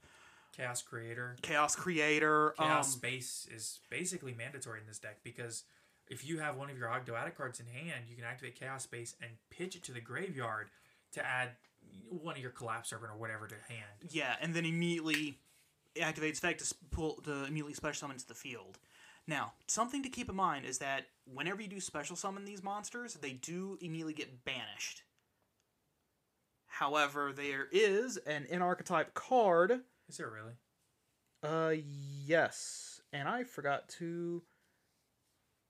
[0.56, 1.36] Chaos Creator.
[1.42, 2.54] Chaos Creator.
[2.58, 5.64] Chaos um, Space is basically mandatory in this deck because
[6.08, 9.16] if you have one of your Ogdoadic cards in hand, you can activate Chaos Space
[9.22, 10.68] and pitch it to the graveyard
[11.14, 11.50] to add
[12.10, 14.10] one of your Collapse Serpent or whatever to hand.
[14.10, 15.38] Yeah, and then immediately
[15.96, 18.80] activates effect to pull to immediately special summon to the field.
[19.26, 23.14] Now, something to keep in mind is that whenever you do special summon these monsters,
[23.16, 25.04] they do immediately get banished.
[26.68, 29.82] However, there is an in archetype card.
[30.14, 30.54] Is there really?
[31.42, 31.74] Uh,
[32.24, 34.44] yes, and I forgot to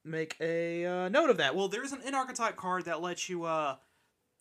[0.04, 1.56] make a uh, note of that.
[1.56, 3.46] Well, there is an in archetype card that lets you.
[3.46, 3.78] Uh,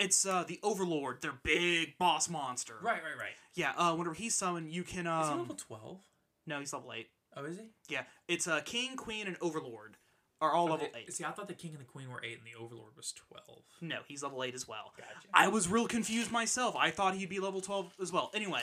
[0.01, 2.75] it's uh the Overlord, their big boss monster.
[2.83, 3.35] Right, right, right.
[3.55, 3.75] Yeah.
[3.77, 5.07] Uh, whenever he's summoned, you can.
[5.07, 6.01] Uh Is he Um, level 12?
[6.49, 7.11] no, he's level eight.
[7.37, 7.67] Oh, is he?
[7.89, 9.99] Yeah, it's uh, King, Queen, and Overlord
[10.41, 11.13] are all level eight.
[11.13, 13.63] See, I thought the king and the queen were eight, and the overlord was twelve.
[13.81, 14.93] No, he's level eight as well.
[14.99, 15.29] Gotcha.
[15.33, 16.75] I was real confused myself.
[16.77, 18.33] I thought he'd be level twelve as well.
[18.35, 18.63] Anyway,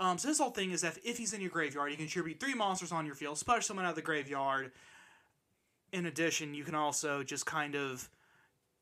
[0.00, 2.40] um, so this whole thing is that if he's in your graveyard, you can contribute
[2.40, 4.72] three monsters on your field, special summon out of the graveyard.
[5.92, 8.08] In addition, you can also just kind of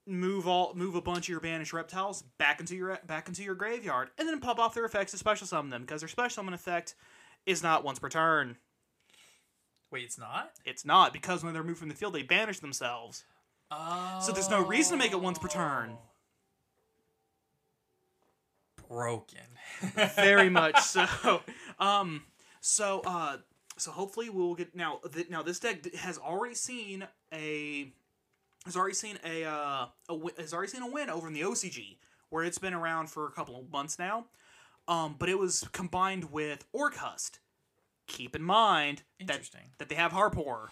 [0.06, 3.54] move all move a bunch of your banished reptiles back into your back into your
[3.54, 6.54] graveyard, and then pop off their effects to special summon them because their special summon
[6.54, 6.94] effect
[7.46, 8.56] is not once per turn.
[9.90, 10.52] Wait, it's not.
[10.64, 13.24] It's not because when they're moved from the field, they banish themselves.
[13.70, 14.20] Oh.
[14.22, 15.96] So there's no reason to make it once per turn.
[18.90, 19.40] Broken.
[20.16, 21.06] Very much so.
[21.78, 22.24] Um,
[22.60, 23.38] so uh,
[23.78, 25.00] so hopefully we'll get now.
[25.14, 27.90] Th- now this deck has already seen a
[28.66, 31.40] has already seen a uh a wi- has already seen a win over in the
[31.40, 31.96] OCG
[32.28, 34.26] where it's been around for a couple of months now.
[34.88, 37.38] Um, but it was combined with Orcust.
[38.06, 39.70] Keep in mind that Interesting.
[39.78, 40.68] that they have Harpor.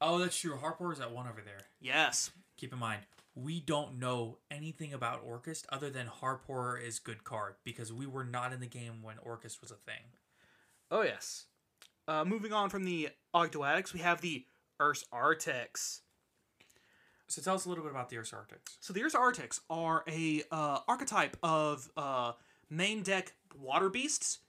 [0.00, 0.56] Oh, that's true.
[0.56, 1.62] Harper is at one over there.
[1.80, 2.30] Yes.
[2.58, 3.00] Keep in mind,
[3.34, 8.24] we don't know anything about Orcust other than Harper is good card because we were
[8.24, 10.04] not in the game when Orcust was a thing.
[10.90, 11.46] Oh yes.
[12.06, 14.44] Uh, moving on from the Ogdoadics, we have the
[14.80, 16.00] Ursarctics.
[17.26, 18.76] So tell us a little bit about the Ursarctics.
[18.80, 22.32] So the Ursarctics are a uh, archetype of uh,
[22.70, 24.40] main deck water beasts.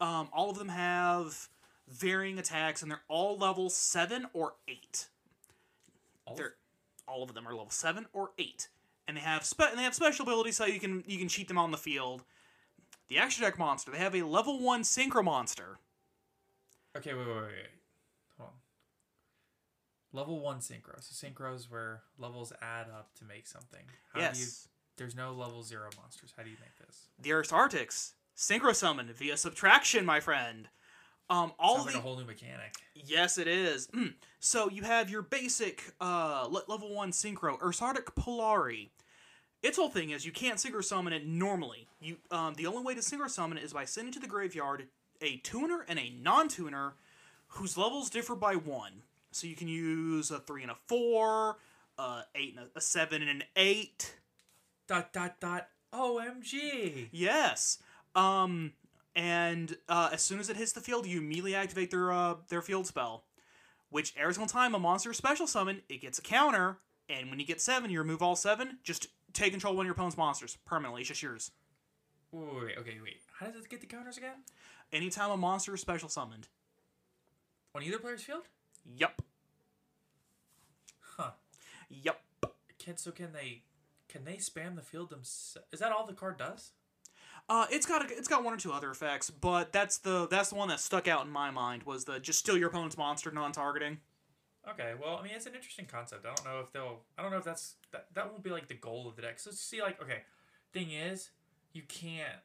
[0.00, 1.48] Um, all of them have
[1.88, 5.08] varying attacks, and they're all level seven or eight.
[6.26, 6.54] All They're
[7.06, 8.68] all of them are level seven or eight,
[9.06, 11.48] and they have spe- and they have special abilities so you can you can cheat
[11.48, 12.24] them on the field.
[13.08, 15.78] The extra deck monster, they have a level one synchro monster.
[16.96, 17.70] Okay, wait, wait, wait, wait.
[18.38, 18.54] Hold on.
[20.18, 20.96] Level one synchro.
[21.00, 23.84] So synchros where levels add up to make something.
[24.12, 24.68] How do you yes.
[24.96, 26.32] there's no level zero monsters.
[26.36, 27.08] How do you make this?
[27.20, 30.68] the Ursarctics synchro summon via subtraction, my friend.
[31.28, 32.74] Um, all Sounds the like a whole new mechanic.
[32.94, 33.88] Yes, it is.
[33.88, 34.14] Mm.
[34.38, 38.90] So you have your basic uh, level one synchro Ursarctic Polari.
[39.62, 41.88] Its whole thing is you can't synchro summon it normally.
[42.00, 44.86] You um, the only way to synchro summon it is by sending to the graveyard
[45.20, 46.94] a tuner and a non-tuner
[47.48, 49.02] whose levels differ by one.
[49.32, 51.56] So you can use a three and a four,
[51.98, 54.14] uh, eight and a, a seven and an eight.
[54.86, 55.68] Dot dot dot.
[55.92, 57.08] OMG.
[57.10, 57.78] Yes.
[58.14, 58.72] Um,
[59.16, 62.60] and uh, as soon as it hits the field, you immediately activate their uh, their
[62.60, 63.24] field spell,
[63.88, 66.76] which every single time a monster special summon, it gets a counter.
[67.08, 68.78] And when you get seven, you remove all seven.
[68.84, 71.00] Just take control of one of your opponent's monsters permanently.
[71.00, 71.50] It's just yours.
[72.30, 73.20] Wait, wait, wait, okay, wait.
[73.38, 74.42] How does it get the counters again?
[74.92, 76.48] Anytime a monster is special summoned.
[77.74, 78.42] On either player's field?
[78.84, 79.22] Yup.
[81.16, 81.30] Huh.
[81.88, 82.20] Yup.
[82.78, 83.62] Can so can they
[84.08, 85.66] can they spam the field themselves?
[85.72, 86.72] Is that all the card does?
[87.48, 90.48] Uh, it's got a, it's got one or two other effects, but that's the that's
[90.48, 93.30] the one that stuck out in my mind was the just steal your opponent's monster
[93.30, 93.98] non-targeting.
[94.68, 96.26] Okay, well, I mean, it's an interesting concept.
[96.26, 97.00] I don't know if they'll.
[97.16, 98.06] I don't know if that's that.
[98.14, 99.38] That won't be like the goal of the deck.
[99.38, 100.22] So see, like, okay,
[100.72, 101.30] thing is,
[101.72, 102.40] you can't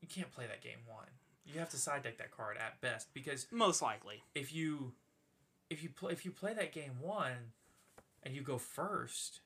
[0.00, 1.08] you can't play that game one.
[1.44, 4.22] You have to side deck that card at best because Most likely.
[4.34, 4.92] if you
[5.70, 7.52] if you play if you play that game one
[8.22, 9.40] and you go first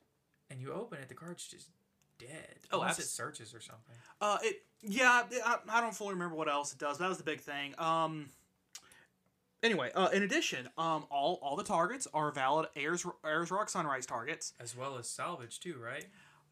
[0.51, 1.69] and you open it, the card's just
[2.21, 2.57] dead.
[2.73, 3.95] Oh, unless it searches or something.
[4.21, 6.99] Uh, it yeah, I, I don't fully remember what else it does.
[6.99, 7.75] That was the big thing.
[7.79, 8.29] Um.
[9.63, 14.07] Anyway, uh, in addition, um, all all the targets are valid Ayers Ayers Rock Sunrise
[14.07, 14.55] targets.
[14.59, 16.07] As well as salvage too, right?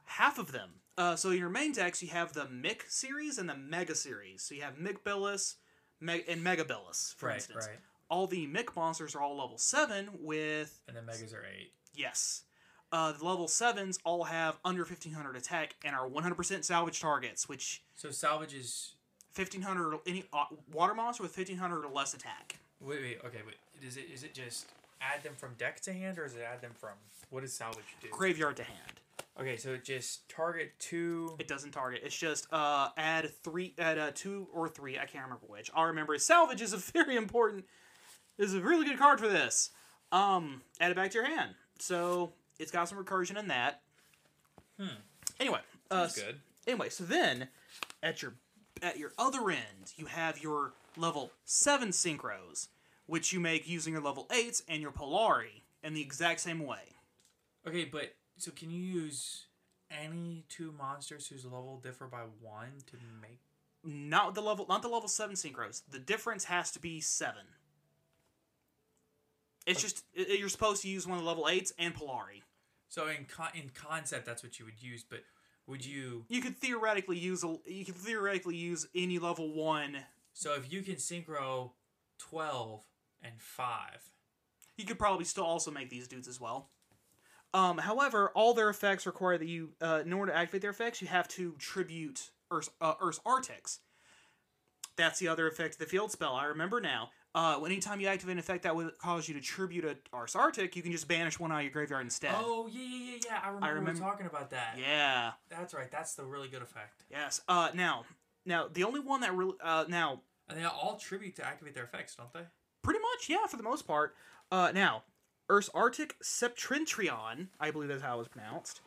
[0.04, 0.70] Half of them.
[0.98, 4.42] Uh, so your main decks, you have the Mick series and the Mega series.
[4.42, 5.54] So you have Mikbilis,
[6.00, 7.66] Meg- and Megabilis, for Right, instance.
[7.68, 7.78] right.
[8.10, 11.72] All the Mick monsters are all level seven with And then megas are eight.
[11.94, 12.42] yes.
[12.90, 17.82] Uh, the level sevens all have under 1500 attack and are 100% salvage targets, which
[17.94, 18.94] So salvage is
[19.34, 22.56] 1500 or any uh, water monster with 1500 or less attack.
[22.80, 24.66] wait wait okay wait is it is it just
[25.00, 26.94] add them from deck to hand or is it add them from
[27.30, 28.08] what does salvage do?
[28.10, 29.00] Graveyard to hand.
[29.40, 31.36] Okay, so it just target two.
[31.38, 32.00] It doesn't target.
[32.04, 34.96] It's just uh, add three, add uh, two or three.
[34.96, 35.70] I can't remember which.
[35.72, 37.64] All I remember is salvage is a very important.
[38.36, 39.70] Is a really good card for this.
[40.10, 41.54] Um, add it back to your hand.
[41.78, 43.80] So it's got some recursion in that.
[44.78, 44.88] Hmm.
[45.40, 46.40] Anyway, uh, good.
[46.66, 47.48] Anyway, so then
[48.02, 48.34] at your
[48.82, 52.68] at your other end, you have your level seven synchros,
[53.06, 56.94] which you make using your level eights and your Polari in the exact same way.
[57.66, 59.46] Okay, but so can you use
[59.90, 63.40] any two monsters whose level differ by one to make?
[63.84, 65.82] Not the level, not the level seven synchros.
[65.88, 67.46] The difference has to be seven.
[69.66, 72.42] It's just i- i- you're supposed to use one of the level eights and Polari.
[72.88, 75.20] So in con- in concept, that's what you would use, but
[75.66, 76.24] would you?
[76.28, 79.98] You could theoretically use a, you could theoretically use any level one.
[80.32, 81.72] So if you can synchro
[82.18, 82.82] twelve
[83.22, 84.12] and five,
[84.78, 86.70] You could probably still also make these dudes as well.
[87.52, 91.02] Um, however, all their effects require that you, uh, in order to activate their effects,
[91.02, 93.78] you have to tribute Urs, uh, Ursarctics.
[94.96, 96.34] That's the other effect of the field spell.
[96.34, 97.10] I remember now.
[97.34, 100.82] Uh, anytime you activate an effect that would cause you to tribute a Ursarctic, you
[100.82, 102.32] can just banish one out of your graveyard instead.
[102.34, 104.76] oh yeah yeah yeah yeah, I remember, remember- we were talking about that.
[104.78, 105.32] Yeah.
[105.50, 105.90] that's right.
[105.90, 107.04] That's the really good effect.
[107.10, 107.40] Yes.
[107.46, 108.04] Uh, now,
[108.46, 111.84] now the only one that really, uh, now And they all tribute to activate their
[111.84, 112.46] effects, don't they?
[112.82, 114.14] Pretty much, yeah, for the most part.
[114.50, 115.02] Uh, now,
[115.50, 118.80] Ursarctic Septentrion, I believe that's how it was pronounced.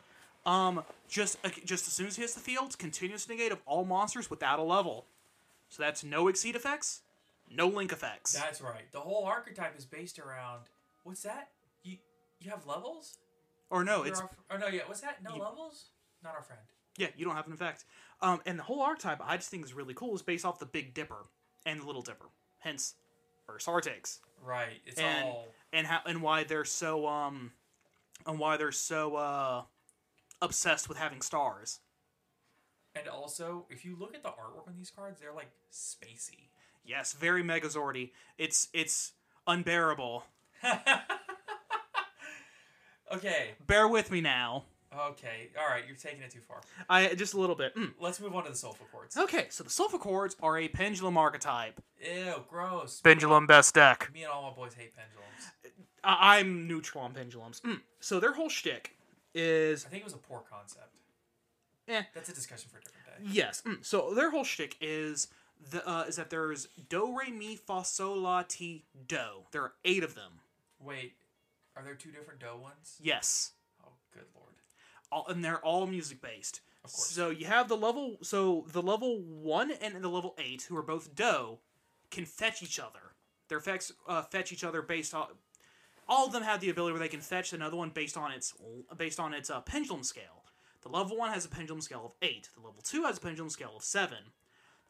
[0.44, 3.84] Um, just uh, just as soon as he hits the field, continuous negate of all
[3.84, 5.06] monsters without a level.
[5.68, 7.01] So that's no exceed effects,
[7.54, 8.32] no link effects.
[8.32, 8.90] That's right.
[8.92, 10.62] The whole archetype is based around
[11.04, 11.48] what's that?
[11.82, 11.96] You
[12.40, 13.18] you have levels?
[13.70, 14.82] or no, You're it's our fr- oh no, yeah.
[14.86, 15.22] What's that?
[15.22, 15.86] No You- levels?
[16.22, 16.60] Not our friend.
[16.98, 17.84] yeah, you don't have an effect.
[18.20, 20.66] Um, and the whole archetype I just think is really cool is based off the
[20.66, 21.24] Big Dipper
[21.66, 22.26] and the Little Dipper.
[22.60, 22.94] Hence,
[23.48, 24.18] Ursarctics.
[24.44, 24.80] Right.
[24.86, 27.52] It's and all and how and why they're so um
[28.26, 29.62] and why they're so uh
[30.40, 31.80] obsessed with having stars.
[32.94, 36.50] and also if you look at the artwork on these cards, they're like spacey.
[36.84, 38.10] Yes, very Megazordy.
[38.38, 39.12] It's it's
[39.46, 40.24] unbearable.
[43.12, 43.50] Okay.
[43.66, 44.64] Bear with me now.
[45.10, 45.50] Okay.
[45.58, 45.82] All right.
[45.86, 46.60] You're taking it too far.
[46.88, 47.76] I just a little bit.
[47.76, 47.92] Mm.
[48.00, 49.16] Let's move on to the Solfachords.
[49.18, 51.80] Okay, so the Solfachords are a pendulum archetype.
[52.02, 52.34] Ew.
[52.48, 53.00] Gross.
[53.02, 54.10] Pendulum best deck.
[54.14, 55.76] Me and all my boys hate pendulums.
[56.02, 57.60] I- I'm neutral on pendulums.
[57.60, 57.80] Mm.
[58.00, 58.96] So their whole shtick
[59.34, 60.96] is I think it was a poor concept.
[61.88, 63.30] eh, That's a discussion for a different day.
[63.30, 63.62] Yes.
[63.66, 63.84] Mm.
[63.84, 65.28] So their whole shtick is
[65.70, 69.44] the uh, is that there's do re mi fa sol la ti do.
[69.52, 70.40] There are eight of them.
[70.80, 71.14] Wait.
[71.76, 72.96] Are there two different do ones?
[73.00, 73.52] Yes.
[73.84, 74.52] Oh, good lord.
[75.10, 76.60] All, and they're all music based.
[76.84, 77.08] Of course.
[77.08, 78.18] So you have the level.
[78.22, 81.58] So the level one and the level eight, who are both do,
[82.10, 83.14] can fetch each other.
[83.48, 85.26] Their effects uh, fetch each other based on.
[86.08, 88.54] All of them have the ability where they can fetch another one based on its
[88.96, 90.44] based on its uh, pendulum scale.
[90.82, 92.48] The level one has a pendulum scale of eight.
[92.54, 94.18] The level two has a pendulum scale of seven.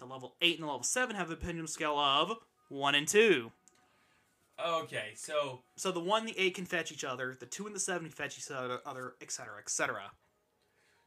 [0.03, 2.37] The level eight and the level seven have a pendulum scale of
[2.69, 3.53] one and two.
[4.59, 7.37] Okay, so So the one, and the eight can fetch each other.
[7.39, 10.11] The two and the seven can fetch each other, etc., etc.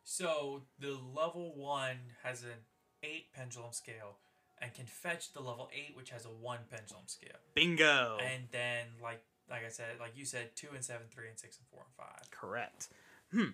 [0.05, 2.63] so the level one has an
[3.03, 4.17] eight pendulum scale
[4.61, 7.35] and can fetch the level eight, which has a one pendulum scale.
[7.53, 8.17] Bingo.
[8.21, 11.57] And then like like I said, like you said, two and seven, three and six
[11.57, 12.31] and four and five.
[12.31, 12.87] Correct.
[13.33, 13.49] I hmm.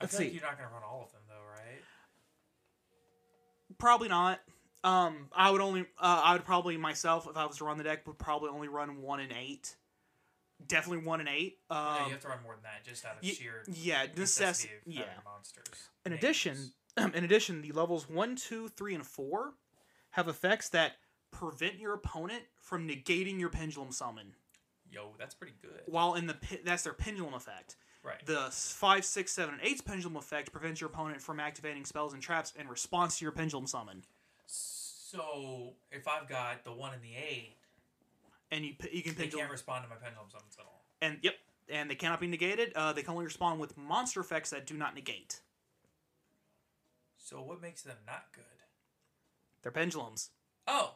[0.00, 0.24] Let's feel see.
[0.24, 1.22] like you're not gonna run all of them?
[3.76, 4.40] Probably not.
[4.84, 7.84] Um, I would only, uh, I would probably myself, if I was to run the
[7.84, 9.76] deck, would probably only run one and eight.
[10.66, 11.58] Definitely one and eight.
[11.70, 14.06] Um, no, you have to run more than that, just out of y- sheer yeah,
[14.16, 14.20] necessity.
[14.20, 15.04] necessity of Yeah.
[15.24, 15.88] monsters.
[16.04, 16.22] In names.
[16.24, 19.54] addition, in addition, the levels one, two, three, and four
[20.10, 20.92] have effects that
[21.30, 24.34] prevent your opponent from negating your pendulum summon.
[24.90, 25.82] yo, that's pretty good.
[25.86, 27.76] While in the that's their pendulum effect.
[28.08, 28.24] Right.
[28.26, 32.22] The five, six, seven, and eight's pendulum effect prevents your opponent from activating spells and
[32.22, 34.02] traps in response to your pendulum summon.
[34.46, 37.56] so if I've got the one and the eight,
[38.50, 40.84] And you you can they pendulum can't respond to my pendulum summons at all.
[41.02, 41.34] and yep,
[41.68, 42.72] and they cannot be negated.
[42.74, 45.40] Uh, they can only respond with monster effects that do not negate.
[47.18, 48.44] So what makes them not good?
[49.62, 50.30] They're pendulums.
[50.66, 50.94] Oh,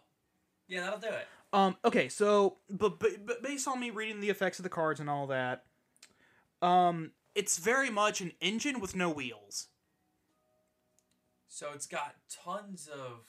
[0.69, 1.27] yeah, that'll do it.
[1.53, 1.77] Um.
[1.85, 2.09] Okay.
[2.09, 5.27] So, but, but but based on me reading the effects of the cards and all
[5.27, 5.65] that,
[6.63, 9.69] um, it's very much an engine with no wheels.
[11.49, 13.27] So it's got tons of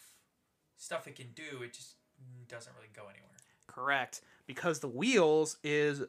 [0.77, 1.61] stuff it can do.
[1.63, 1.95] It just
[2.47, 3.29] doesn't really go anywhere.
[3.67, 4.21] Correct.
[4.47, 6.03] Because the wheels is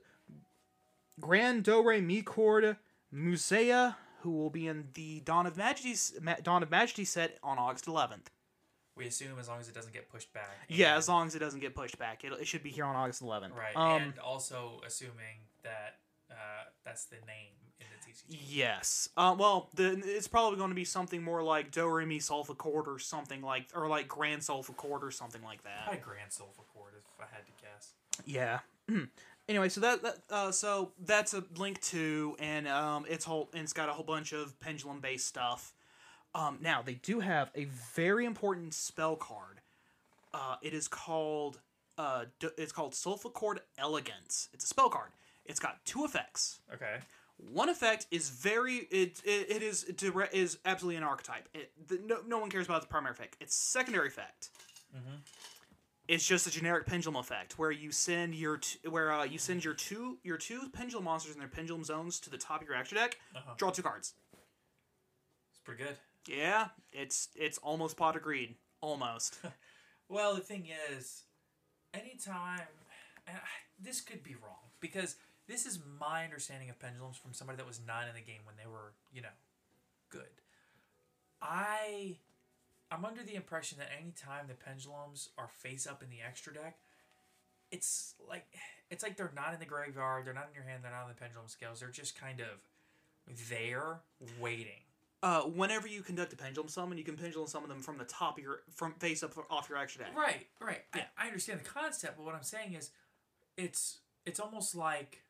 [1.21, 2.77] Grand Do Re Mi chord
[3.13, 7.59] Musea, who will be in the Dawn of Majesty Ma- Dawn of Majesty set on
[7.59, 8.27] August 11th.
[8.97, 10.51] We assume as long as it doesn't get pushed back.
[10.69, 12.95] Yeah, as long as it doesn't get pushed back, it, it should be here on
[12.95, 13.57] August 11th.
[13.57, 14.03] Right, Um.
[14.03, 15.99] and also assuming that
[16.35, 18.39] uh, that's the name in the TCG.
[18.49, 19.09] Yes.
[19.17, 22.87] Uh, well, the, it's probably going to be something more like Do Re Mi Solfachord
[22.87, 25.85] or something like, or like Grand Solfachord or something like that.
[25.85, 27.93] Probably Grand Sulfur Chord, if I had to guess.
[28.27, 28.61] Yeah.
[29.49, 33.63] anyway, so that, that uh, so that's a link to, and um, it's whole and
[33.63, 35.73] it's got a whole bunch of pendulum based stuff.
[36.35, 39.61] Um, now they do have a very important spell card.
[40.33, 41.61] Uh, it is called
[41.97, 44.49] uh, d- it's called Solfachord Elegance.
[44.53, 45.11] It's a spell card.
[45.45, 46.61] It's got two effects.
[46.73, 46.97] Okay.
[47.37, 51.49] One effect is very it it, it is dire- is absolutely an archetype.
[51.53, 53.37] It, the, no, no one cares about the primary effect.
[53.41, 54.51] Its secondary effect.
[54.97, 55.17] Mm-hmm.
[56.07, 59.65] It's just a generic pendulum effect where you send your t- where uh, you send
[59.65, 62.77] your two your two pendulum monsters and their pendulum zones to the top of your
[62.77, 63.19] extra deck.
[63.57, 64.13] Draw two cards.
[65.51, 65.97] It's pretty good.
[66.27, 68.55] Yeah, it's it's almost Pot of Greed.
[68.81, 69.39] Almost.
[70.07, 71.23] Well, the thing is,
[71.95, 72.61] anytime,
[73.27, 75.17] and I- this could be wrong because
[75.49, 78.57] this is my understanding of pendulums from somebody that was not in the game when
[78.57, 79.35] they were, you know,
[80.11, 80.41] good.
[81.43, 82.17] I,
[82.91, 86.79] I'm under the impression that anytime the pendulums are face up in the extra deck,
[87.71, 88.47] it's like
[88.91, 91.09] it's like they're not in the graveyard, they're not in your hand, they're not on
[91.09, 91.81] the pendulum scales.
[91.81, 92.61] They're just kind of
[93.51, 94.01] there
[94.41, 94.85] waiting.
[95.23, 98.37] uh, whenever you conduct a pendulum summon, you can pendulum summon them from the top
[98.39, 100.17] of your from face up off your extra deck.
[100.17, 100.83] Right, right.
[100.93, 102.91] I, I understand the concept, but what I'm saying is,
[103.57, 105.24] it's it's almost like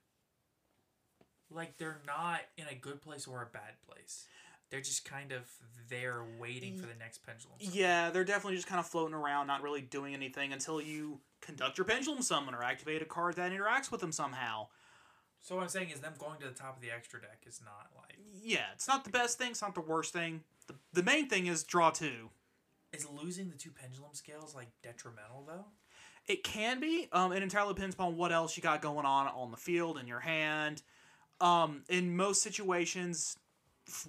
[1.51, 4.27] like they're not in a good place or a bad place.
[4.71, 5.43] They're just kind of
[5.89, 7.57] there waiting for the next pendulum.
[7.61, 7.75] summon.
[7.77, 11.79] Yeah, they're definitely just kind of floating around, not really doing anything until you conduct
[11.79, 14.67] your pendulum summon or activate a card that interacts with them somehow.
[15.41, 17.61] So what I'm saying is, them going to the top of the extra deck is
[17.63, 20.41] not like Yeah, it's not the best thing, it's not the worst thing.
[20.67, 22.31] The, the main thing is draw two.
[22.93, 25.67] is losing the two pendulum scales like detrimental though.
[26.27, 27.09] It can be.
[27.13, 30.07] Um, it entirely depends upon what else you got going on on the field in
[30.07, 30.83] your hand.
[31.41, 33.37] Um, in most situations,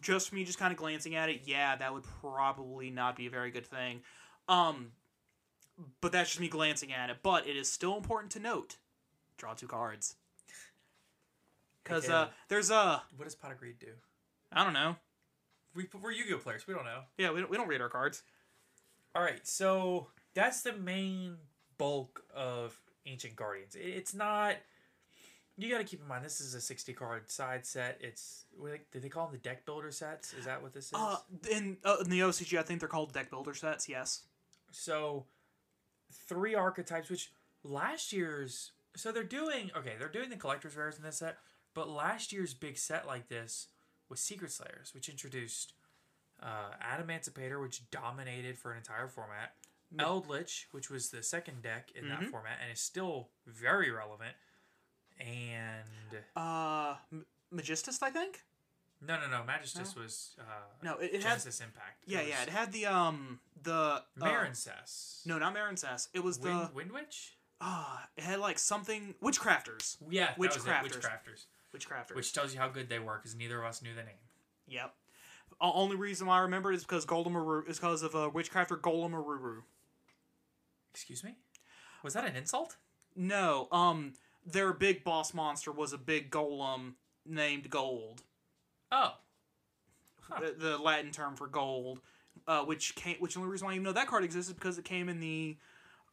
[0.02, 3.30] just me just kind of glancing at it, yeah, that would probably not be a
[3.30, 4.02] very good thing.
[4.48, 4.92] Um,
[6.02, 7.18] but that's just me glancing at it.
[7.24, 8.78] But it is still important to note:
[9.38, 10.16] draw two cards.
[11.84, 12.14] Because Okay.
[12.14, 13.92] uh, there's a What does Pot of Greed do?
[14.52, 14.96] I don't know.
[15.76, 16.66] We we're Yu-Gi-Oh players.
[16.68, 17.02] We don't know.
[17.18, 18.24] Yeah, we don't, we don't read our cards.
[19.14, 21.36] All right, so that's the main
[21.78, 23.76] bulk of Ancient Guardians.
[23.76, 24.56] It's not.
[25.58, 27.98] You got to keep in mind this is a sixty card side set.
[28.02, 30.34] It's they- did they call them the deck builder sets?
[30.34, 30.94] Is that what this is?
[30.94, 31.18] Uh,
[31.50, 33.88] in uh, in the OCG, I think they're called deck builder sets.
[33.88, 34.24] Yes.
[34.72, 35.26] so
[36.12, 37.32] three archetypes, which
[37.64, 39.94] last year's so they're doing okay.
[39.98, 41.38] They're doing the collector's rares in this set,
[41.74, 43.68] but last year's big set like this
[44.10, 45.74] was Secret Slayers, which introduced
[46.44, 49.54] uh, Adamancipator, which dominated for an entire format.
[50.00, 52.24] Eldritch, which was the second deck in Mm-hmm.
[52.24, 54.34] that format, and is still very relevant.
[55.20, 58.44] And Uh, M- Magistus, I think.
[59.02, 60.44] no, no, no, Magistus was uh,
[60.84, 62.04] No, it- it had- Genesis Impact.
[62.06, 62.44] Yeah, it yeah.
[62.44, 66.08] It had the um the uh, No, not Marincess.
[66.14, 67.38] It was Wind, the Wind Witch.
[67.62, 68.08] ah.
[68.18, 69.98] it had like something Witchcrafters.
[70.10, 70.84] Yeah, was Witchcrafters.
[71.02, 71.46] Witchcrafters.
[71.74, 72.16] Witchcrafters.
[72.16, 74.20] Which tells you how good they were, because neither of us knew the name.
[74.68, 74.94] Yep.
[75.62, 78.80] O- only reason why I remember it is because Golem is because of uh, Witchcrafter
[78.80, 79.62] Golem Aruru.
[80.94, 81.36] Excuse me.
[82.04, 82.78] Was that an insult?
[83.16, 84.14] No, um,
[84.46, 86.94] their big boss monster was a big golem
[87.26, 88.22] named Gold.
[88.92, 89.14] Oh,
[90.28, 90.40] Huh.
[90.42, 92.02] The, the Latin term for gold,
[92.48, 94.56] uh, which came, which the only reason why I even know that card exists is
[94.56, 95.56] because it came in the,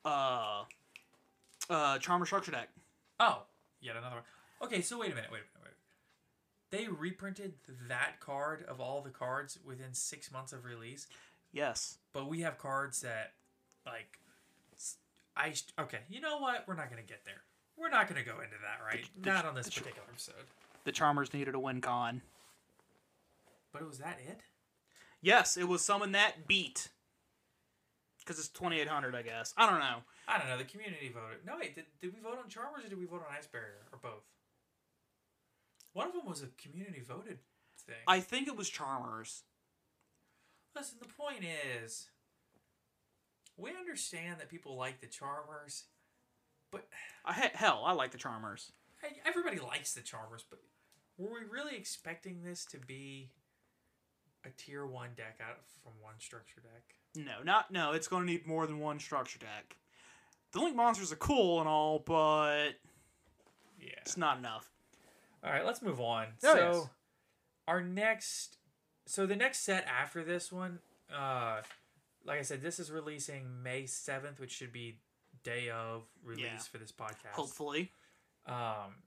[0.04, 0.64] uh,
[1.70, 2.68] uh, Charmer Structure deck.
[3.20, 3.44] oh,
[3.80, 4.24] yet another one.
[4.68, 5.74] Okay, so wait a minute, wait a minute,
[6.70, 6.78] wait.
[6.78, 7.54] They reprinted
[7.88, 11.06] that card of all the cards within six months of release,
[11.50, 11.96] Yes.
[12.12, 13.32] but we have cards that,
[13.86, 14.18] like,
[15.34, 16.00] I okay.
[16.10, 16.64] You know what?
[16.68, 17.40] We're not gonna get there.
[17.76, 19.08] We're not gonna go into that, right?
[19.16, 20.46] The- the- not on this particular episode.
[20.84, 22.22] The Charmers needed a win con.
[23.72, 24.42] But was that it?
[25.20, 26.90] Yes, it was summon that beat.
[28.18, 29.52] Because it's 2800, I guess.
[29.56, 30.02] I don't know.
[30.28, 30.58] I don't know.
[30.58, 31.44] The community voted.
[31.44, 31.74] No, wait.
[31.74, 34.24] Did, did we vote on Charmers or did we vote on Ice Barrier or both?
[35.92, 37.38] One of them was a community voted
[37.78, 37.96] thing.
[38.06, 39.42] I think it was Charmers.
[40.76, 42.08] Listen, the point is,
[43.56, 45.84] we understand that people like the Charmers,
[46.72, 46.88] but
[47.24, 48.72] I, he- hell, I like the Charmers.
[49.24, 50.44] everybody likes the Charmers.
[50.48, 50.58] But
[51.18, 53.30] were we really expecting this to be
[54.44, 56.96] a tier one deck out from one structure deck?
[57.14, 57.92] No, not no.
[57.92, 59.76] It's going to need more than one structure deck.
[60.52, 62.70] The Link monsters are cool and all, but
[63.80, 63.90] Yeah.
[64.02, 64.70] it's not enough.
[65.44, 66.26] All right, let's move on.
[66.44, 66.88] Oh, so, yes.
[67.68, 68.58] our next,
[69.06, 70.78] so the next set after this one,
[71.12, 71.62] uh,
[72.24, 74.98] like I said, this is releasing May seventh, which should be
[75.42, 76.58] day of release Yeah.
[76.58, 77.32] for this podcast.
[77.32, 77.92] Hopefully,
[78.46, 79.02] Um,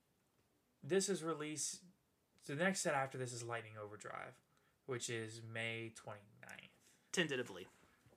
[0.83, 1.81] this is release.
[2.43, 4.35] So the next set after this is Lightning Overdrive,
[4.85, 6.69] which is May 29th.
[7.11, 7.67] tentatively.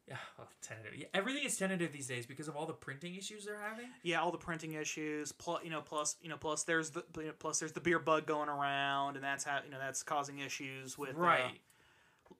[0.06, 0.94] Yeah, well, tentative.
[0.96, 3.92] Yeah, everything is tentative these days because of all the printing issues they're having.
[4.02, 5.32] Yeah, all the printing issues.
[5.32, 7.98] Plus, you know, plus you know, plus there's the you know, plus there's the beer
[7.98, 11.60] bug going around, and that's how you know that's causing issues with uh, Right.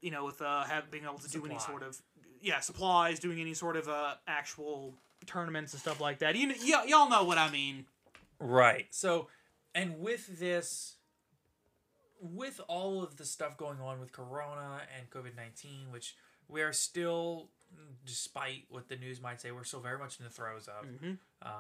[0.01, 2.01] you know, with uh, have, being able to do any sort of
[2.41, 4.95] yeah supplies, doing any sort of uh actual
[5.27, 6.37] tournaments and stuff like that.
[6.37, 7.87] You know, y- y'all know what I mean.
[8.39, 8.87] Right.
[8.91, 9.29] So,
[9.75, 10.95] and with this,
[12.21, 16.17] with all of the stuff going on with Corona and COVID 19, which
[16.49, 17.49] we are still,
[18.07, 20.87] despite what the news might say, we're still very much in the throes of,
[21.43, 21.53] um,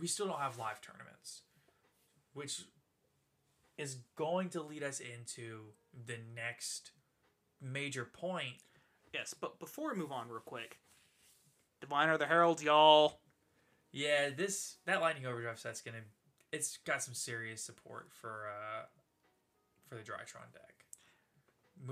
[0.00, 1.42] we still don't have live tournaments,
[2.34, 2.62] which
[3.76, 5.60] is going to lead us into
[6.06, 6.92] the next
[7.60, 8.56] major point.
[9.12, 10.78] Yes, but before we move on, real quick,
[11.82, 13.18] Diviner of the Herald, y'all.
[13.90, 15.98] Yeah, this that Lightning Overdrive set's gonna
[16.52, 18.84] it's got some serious support for uh
[19.88, 20.86] for the Drytron deck.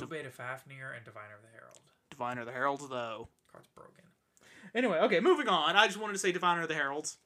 [0.00, 1.80] Mu Beta Fafnir and Diviner of the Herald.
[2.08, 3.28] Diviner of the Herald, though.
[3.52, 4.04] Card's broken.
[4.74, 5.74] Anyway, okay, moving on.
[5.76, 7.18] I just wanted to say Diviner of the Heralds.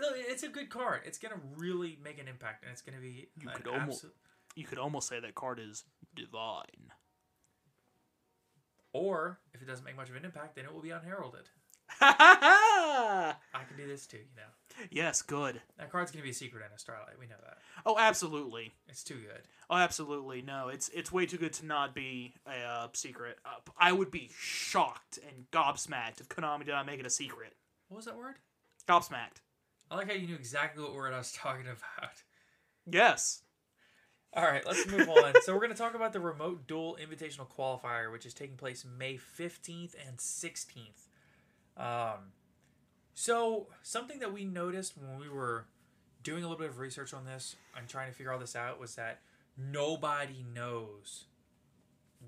[0.00, 1.02] Look, It's a good card.
[1.04, 4.16] It's gonna really make an impact, and it's gonna be You could almost- absolute-
[4.54, 6.92] You could almost say that card is divine.
[8.92, 11.48] Or if it doesn't make much of an impact, then it will be unheralded.
[12.00, 13.34] I
[13.68, 14.86] can do this too, you know.
[14.90, 15.60] Yes, good.
[15.78, 17.18] That card's gonna be a secret in a Starlight.
[17.18, 17.58] We know that.
[17.84, 18.72] Oh, absolutely.
[18.88, 19.42] It's too good.
[19.70, 20.42] Oh, absolutely.
[20.42, 23.38] No, it's it's way too good to not be a uh, secret.
[23.44, 27.54] Uh, I would be shocked and gobsmacked if Konami did not make it a secret.
[27.88, 28.36] What was that word?
[28.88, 29.40] Gobsmacked.
[29.90, 32.22] I like how you knew exactly what word I was talking about.
[32.90, 33.42] Yes.
[34.34, 35.34] All right, let's move on.
[35.42, 38.84] so we're going to talk about the remote duel invitational qualifier, which is taking place
[38.84, 41.08] May 15th and 16th.
[41.76, 42.32] Um,
[43.14, 45.66] so something that we noticed when we were
[46.22, 48.78] doing a little bit of research on this and trying to figure all this out
[48.78, 49.20] was that
[49.56, 51.24] nobody knows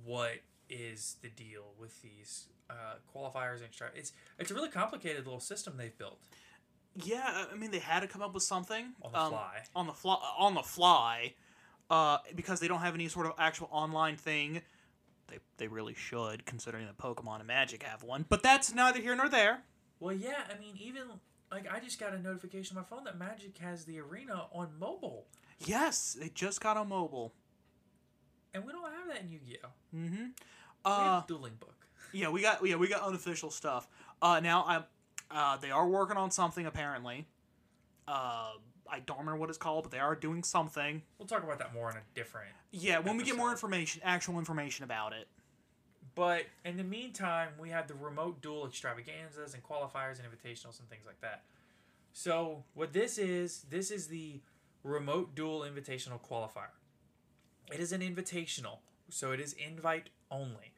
[0.04, 3.88] what is the deal with these uh, qualifiers and extra.
[3.94, 6.18] It's it's a really complicated little system they've built.
[6.96, 9.62] Yeah, I mean they had to come up with something On the um, fly.
[9.74, 10.18] On the fly.
[10.38, 11.34] On the fly.
[11.90, 14.62] Uh, because they don't have any sort of actual online thing.
[15.28, 18.24] They they really should, considering that Pokemon and Magic have one.
[18.28, 19.62] But that's neither here nor there.
[20.00, 21.02] Well, yeah, I mean, even
[21.50, 24.68] like I just got a notification on my phone that Magic has the arena on
[24.78, 25.26] mobile,
[25.64, 27.32] Yes, they just got a mobile.
[28.52, 29.68] and we don't have that in Yu-Gi-Oh.
[29.96, 30.24] Mm-hmm.
[30.84, 31.86] Uh, Dueling Book.
[32.12, 33.88] yeah, we got yeah we got unofficial stuff.
[34.20, 34.82] Uh, now I,
[35.30, 37.26] uh, they are working on something apparently.
[38.06, 38.52] Uh,
[38.90, 41.02] I don't remember what it's called, but they are doing something.
[41.18, 42.50] We'll talk about that more in a different.
[42.70, 45.28] Yeah, when we get more information, actual information about it.
[46.14, 50.88] But in the meantime, we have the remote duel extravaganzas and qualifiers and invitationals and
[50.88, 51.42] things like that.
[52.12, 54.40] So what this is, this is the
[54.84, 56.70] remote duel invitational qualifier.
[57.72, 58.78] It is an invitational,
[59.08, 60.74] so it is invite only.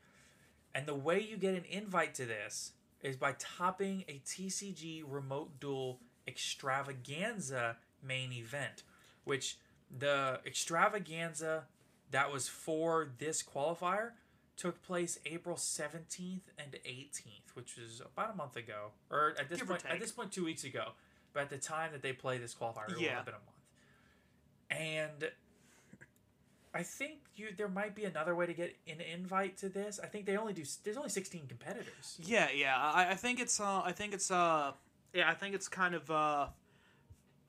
[0.75, 5.61] And the way you get an invite to this is by topping a TCG remote
[5.61, 7.77] duel extravaganza
[8.07, 8.83] main event,
[9.25, 9.59] which
[9.97, 11.65] the extravaganza
[12.11, 14.13] that was for this qualifier
[14.57, 19.59] took place April 17th and 18th, which was about a month ago, or at this
[19.59, 20.93] Give point, at this point, two weeks ago.
[21.33, 23.57] But at the time that they played this qualifier, it would have been a month.
[24.71, 25.31] And
[26.77, 29.99] I think you there might be another way to get an invite to this.
[30.03, 30.63] I think they only do.
[30.85, 32.19] There's only 16 competitors.
[32.23, 32.77] Yeah, yeah.
[32.77, 34.73] I, I think it's uh I think it's uh
[35.15, 36.47] yeah, I think it's kind of uh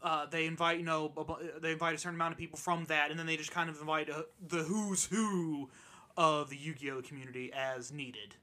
[0.03, 3.09] uh, they invite you know a they invite a certain amount of people from that,
[3.09, 5.69] and then they just kind of invite uh, the who's who
[6.15, 8.35] of the Yu-Gi-Oh community as needed.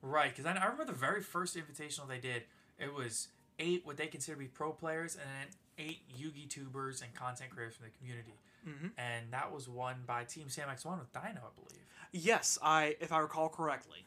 [0.00, 2.42] Right, because I, I remember the very first invitational they did.
[2.78, 3.28] It was
[3.58, 7.50] eight what they consider to be pro players, and then eight Yugi tubers and content
[7.50, 8.34] creators from the community.
[8.68, 8.88] Mm-hmm.
[8.98, 11.84] And that was won by Team Sam X One with Dino, I believe.
[12.12, 14.06] Yes, I if I recall correctly.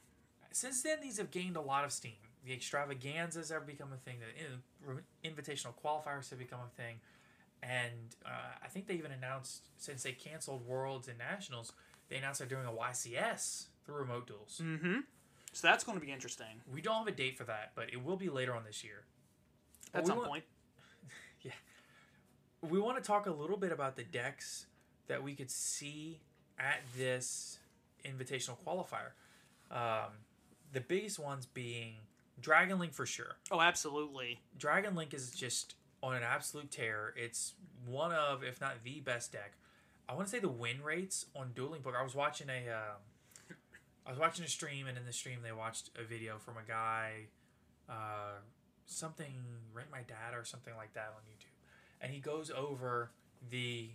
[0.52, 2.14] Since then, these have gained a lot of steam.
[2.46, 4.18] The extravaganzas have become a thing.
[4.20, 6.98] The invitational qualifiers have become a thing,
[7.64, 8.30] and uh,
[8.64, 11.74] I think they even announced since they canceled Worlds and Nationals,
[12.10, 14.62] they announced they're doing a YCS through remote duels.
[14.64, 15.00] Mm-hmm.
[15.54, 18.04] So that's going to be interesting We don't have a date for that, but it
[18.04, 19.06] will be later on this year.
[19.94, 20.44] At some want- point.
[21.42, 21.52] Yeah.
[22.62, 24.66] We want to talk a little bit about the decks
[25.08, 26.22] that we could see
[26.58, 27.60] at this
[28.04, 29.12] invitational qualifier.
[29.70, 30.12] Um,
[30.74, 31.98] the biggest ones being
[32.40, 33.38] Dragon Link for sure.
[33.52, 34.42] Oh, absolutely.
[34.58, 37.14] Dragon Link is just on an absolute tear.
[37.16, 37.54] It's
[37.86, 39.54] one of, if not the best deck.
[40.08, 41.96] I want to say the win rates on Dueling Book.
[42.00, 43.02] I was watching a, um
[44.08, 46.68] I was watching a stream, and in the stream they watched a video from a
[46.68, 47.26] guy,
[47.90, 48.38] uh,
[48.86, 49.34] something
[49.74, 51.58] Rank My Dad or something like that on YouTube,
[52.00, 53.10] and he goes over
[53.50, 53.90] the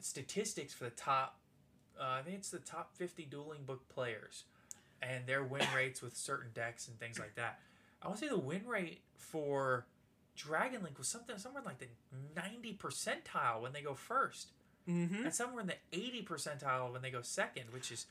[0.00, 1.38] statistics for the top.
[1.96, 4.46] Uh, I think it's the top fifty Dueling Book players,
[5.00, 7.60] and their win rates with certain decks and things like that.
[8.02, 9.86] I would say the win rate for
[10.36, 11.86] Dragon Link was something somewhere in like the
[12.34, 14.52] ninety percentile when they go first,
[14.88, 15.24] Mm-hmm.
[15.24, 18.06] and somewhere in the eighty percentile when they go second, which is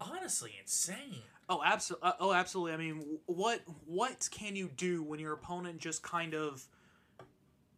[0.00, 1.22] honestly insane.
[1.48, 2.08] Oh, absolutely.
[2.08, 2.72] Uh, oh, absolutely.
[2.74, 6.64] I mean, what what can you do when your opponent just kind of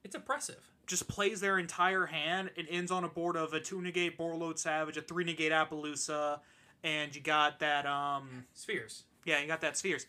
[0.05, 0.69] It's impressive.
[0.87, 4.59] just plays their entire hand and ends on a board of a two negate Borreload
[4.59, 6.41] Savage, a three negate Apollousa,
[6.83, 9.05] and you got that um Spheres.
[9.25, 10.07] yeah, you got that spheres.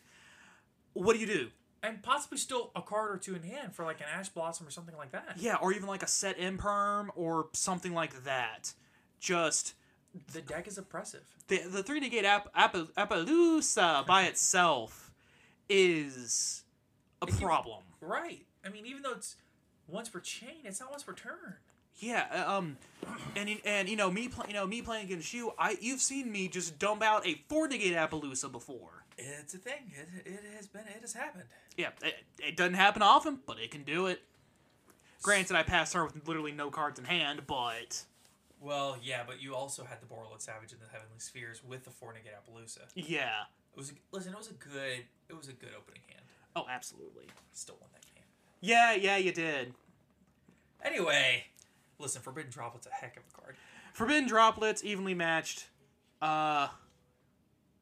[0.94, 1.48] What do you do?
[1.82, 4.70] And possibly still a card or two in hand for like an Ash Blossom or
[4.70, 5.36] something like that.
[5.38, 8.74] Yeah, or even like a set imperm or something like that.
[9.18, 9.74] Just
[10.32, 11.22] The deck is impressive.
[11.48, 15.10] the the three negate App, App, Apollousa by itself
[15.68, 16.64] is
[17.22, 17.82] a problem.
[18.00, 18.44] Right.
[18.64, 19.36] I mean, even though it's
[19.88, 21.56] once per chain, it's not once per turn.
[21.98, 22.78] Yeah, uh, um,
[23.36, 25.52] and and you know me, play, you know me playing against you.
[25.58, 28.99] I you've seen me just dump out a four negate Apollousa before.
[29.40, 29.92] It's a thing.
[29.92, 30.82] It, it has been.
[30.82, 31.44] It has happened.
[31.76, 34.20] Yeah, it, it doesn't happen often, but it can do it.
[35.22, 38.04] Granted, I passed her with literally no cards in hand, but
[38.60, 41.90] Well, yeah, but you also had the Borreload Savage and the Heavenly Spheres with the
[41.90, 42.80] four negate Apollousa.
[42.94, 43.42] yeah.
[43.74, 44.32] It was a, listen.
[44.32, 45.04] It was a good.
[45.28, 46.22] It was a good opening hand.
[46.56, 47.26] Oh, absolutely.
[47.52, 48.24] Still won that game.
[48.60, 49.74] Yeah, yeah, you did.
[50.84, 51.44] Anyway,
[51.98, 52.22] listen.
[52.22, 53.56] Forbidden Droplet's a heck of a card.
[53.92, 55.66] Forbidden droplets, evenly matched.
[56.22, 56.68] Uh,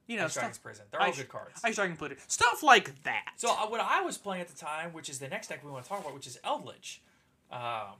[0.09, 0.59] you know, Ice Dragon's.
[0.59, 0.87] Prison.
[0.91, 1.61] They're all Ice- good cards.
[1.63, 2.17] Ice Dragon Plitter.
[2.27, 3.27] Stuff like that.
[3.37, 5.71] So uh, what I was playing at the time, which is the next deck we
[5.71, 7.01] want to talk about, which is Eldritch.
[7.53, 7.95] Um,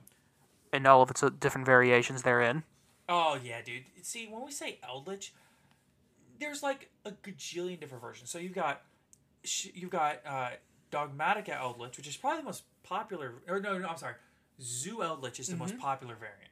[0.73, 2.65] and all of its uh, different variations therein.
[3.09, 3.85] oh yeah, dude.
[4.03, 5.33] See, when we say Eldritch,
[6.41, 8.31] there's like a gajillion different versions.
[8.31, 8.83] So you've got
[9.45, 10.49] sh- you've got uh,
[10.93, 13.35] Dogmatika Eldritch, which is probably the most popular.
[13.49, 14.15] Or no, no, I'm sorry.
[14.61, 16.48] Zoo Eldritch is the most popular variant.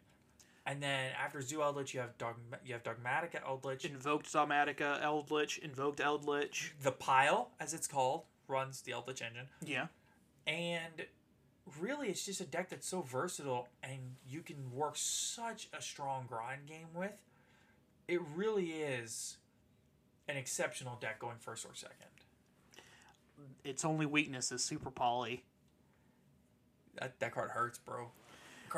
[0.67, 3.85] And then after Zoo Eldritch, you have Dogma- you have Dogmatika Eldritch.
[3.85, 6.75] Invoked Dogmatika, Eldritch, Invoked Eldritch.
[6.83, 9.47] The Pile, as it's called, runs the Eldritch engine.
[9.65, 9.87] Yeah.
[10.47, 11.07] And
[11.81, 16.27] really, it's just a deck that's so versatile and you can work such a strong
[16.29, 17.15] grind game with.
[18.09, 19.37] It really is
[20.29, 22.07] an exceptional deck going first or second.
[23.65, 25.45] Its only weakness is Super Poly.
[27.01, 28.11] That, that card hurts, bro.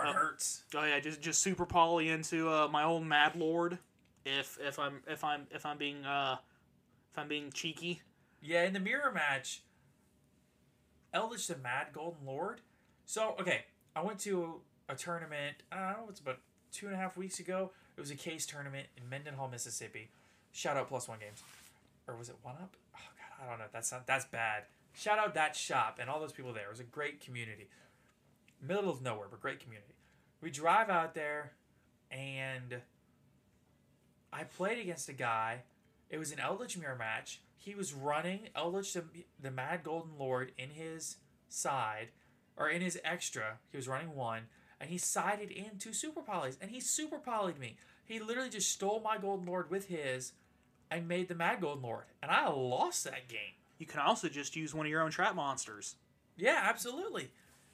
[0.03, 0.63] Card hurts.
[0.75, 3.79] Oh yeah, just just Super Poly into uh, my old Mad Lord.
[4.25, 6.37] If if I'm if I'm if I'm being uh
[7.13, 8.03] if I'm being cheeky.
[8.41, 9.63] Yeah, in the mirror match,
[11.13, 12.61] Eldritch the Mad Golden Lord.
[13.05, 13.65] So, okay,
[13.97, 16.39] I went to a tournament, I don't know, it's about
[16.73, 17.73] two and a half weeks ago.
[17.97, 20.11] It was a case tournament in Mendenhall, Mississippi.
[20.53, 21.43] Shout out Plus One Games.
[22.07, 22.77] or was it One Up?
[22.95, 23.65] Oh God, I don't know.
[23.73, 24.65] That's not that's bad.
[24.95, 26.65] Shout out that shop and all those people there.
[26.67, 27.69] It was a great community,
[28.61, 29.95] middle of nowhere, but great community.
[30.41, 31.53] We drive out there,
[32.11, 32.81] and
[34.33, 35.63] I played against a guy.
[36.11, 37.41] It was an Eldritch Mirror match.
[37.57, 39.05] He was running Eldritch the,
[39.41, 41.17] the Mad Golden Lord in his
[41.49, 42.09] side,
[42.57, 43.59] or in his extra.
[43.71, 44.43] He was running one,
[44.81, 47.77] and he sided in two super polys, and he super polyed me.
[48.05, 50.33] He literally just stole my Golden Lord with his,
[50.91, 53.55] and made the Mad Golden Lord, and I lost that game.
[53.79, 55.97] You can also just use one of your own trap monsters.
[56.37, 57.31] Yeah, absolutely.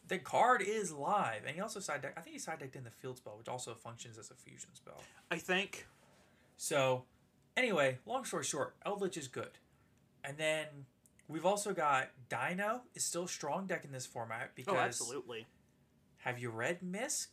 [0.06, 2.14] The card is live, and he also side deck.
[2.16, 4.68] I think he side decked in the field spell, which also functions as a fusion
[4.74, 5.02] spell.
[5.30, 5.86] I think.
[6.56, 7.04] So,
[7.56, 9.58] anyway, long story short, Eldritch is good,
[10.22, 10.66] and then
[11.26, 15.46] we've also got Dino is still strong deck in this format because Oh, absolutely.
[16.18, 17.28] have you read Misk?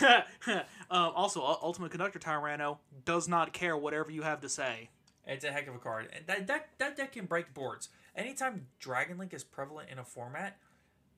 [0.50, 4.88] um, also, Ultimate Conductor Tyranno does not care whatever you have to say.
[5.26, 7.90] It's a heck of a card, and that deck that deck can break boards.
[8.16, 10.58] Anytime Dragon Link is prevalent in a format,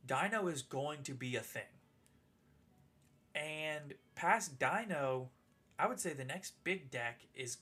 [0.07, 1.63] Dino is going to be a thing.
[3.35, 5.31] And past Dino,
[5.79, 7.59] I would say the next big deck is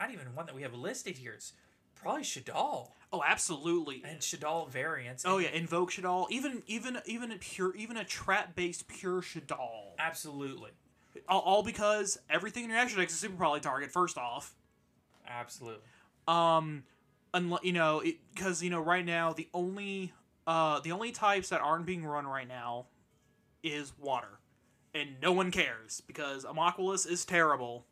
[0.00, 1.32] not even one that we have listed here.
[1.32, 1.52] It's
[1.94, 4.02] probably Shaddoll Oh, absolutely.
[4.04, 5.24] and Shaddoll variants.
[5.24, 6.26] Oh yeah, invoke Shaddoll.
[6.30, 9.92] Even even even a pure even a trap based pure Shaddoll.
[9.98, 10.70] absolutely,
[11.28, 13.92] All, all because everything in your extra deck is a super probably target.
[13.92, 14.54] First off,
[15.26, 15.82] absolutely.
[16.26, 16.82] um,
[17.32, 18.02] unless you know
[18.34, 20.12] because you know right now the only
[20.46, 22.86] uh the only types that aren't being run right now
[23.62, 24.40] is water,
[24.94, 27.86] and no one cares because Amoquilus is terrible.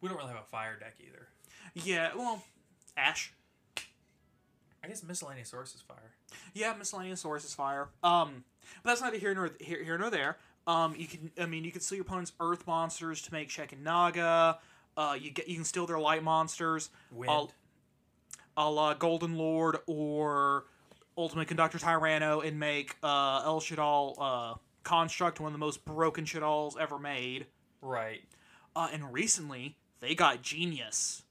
[0.00, 1.28] We don't really have a fire deck either.
[1.74, 2.42] Yeah, well,
[2.96, 3.32] Ash.
[4.84, 6.14] I guess Miscellaneousaurus is fire.
[6.54, 7.88] Yeah, Miscellaneousaurus is fire.
[8.04, 8.44] Um,
[8.82, 10.36] but that's neither here nor here, here nor there.
[10.68, 14.58] Um, you can, I mean, you can steal your opponent's Earth monsters to make Shekhinaga.
[14.96, 17.30] Uh, you get, you can steal their light monsters, Wind.
[17.30, 17.52] All,
[18.56, 20.64] a la Golden Lord or
[21.16, 26.24] Ultimate Conductor Tyranno, and make uh, El Shaddoll uh, Construct, one of the most broken
[26.24, 27.46] Shaddolls ever made.
[27.80, 28.22] right.
[28.74, 31.22] Uh, and recently they got Genius.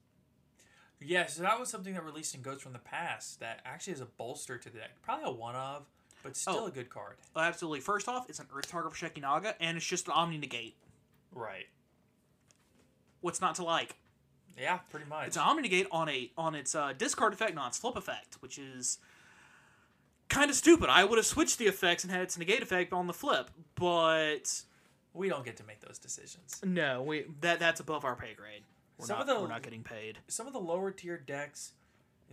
[0.99, 4.01] Yeah, so that was something that released in Ghosts from the Past that actually is
[4.01, 4.99] a bolster to the deck.
[5.03, 5.86] Probably a one of,
[6.23, 6.65] but still Oh.
[6.67, 7.17] a good card.
[7.36, 7.81] Absolutely.
[7.81, 10.75] First off, it's an Earth target for Shekhinaga, and it's just an Omni Negate.
[11.36, 11.67] Right.
[13.21, 13.95] What's not to like?
[14.59, 15.27] Yeah, pretty much.
[15.27, 18.38] It's an Omni Negate on a on its uh, discard effect, not its flip effect,
[18.39, 18.97] which is
[20.30, 20.89] kind of stupid.
[20.89, 24.61] I would have switched the effects and had its negate effect on the flip, but
[25.13, 26.61] we don't get to make those decisions.
[26.63, 28.63] no, we that that's above our pay grade.
[28.97, 30.19] We're Some not, of the- we're not getting paid.
[30.28, 31.73] Some of the lower tier decks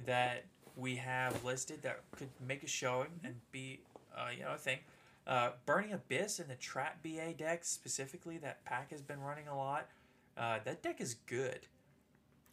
[0.07, 0.45] that
[0.77, 3.81] we have listed that could make a showing and be,
[4.17, 4.79] uh, you know, a thing.
[5.27, 9.57] Uh, Burning Abyss and the Trap BA deck specifically that Pack has been running a
[9.57, 9.89] lot.
[10.37, 11.67] Uh, that deck is good.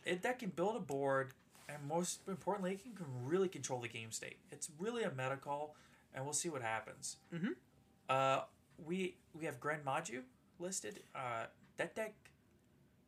[0.05, 1.33] It that can build a board,
[1.71, 4.37] and most importantly, it can really control the game state.
[4.51, 5.75] It's really a meta call,
[6.13, 7.17] and we'll see what happens.
[7.33, 7.55] Mhm.
[8.09, 8.41] Uh,
[8.77, 10.23] we we have Grand Maju
[10.57, 11.03] listed.
[11.15, 11.45] Uh,
[11.77, 12.15] that deck,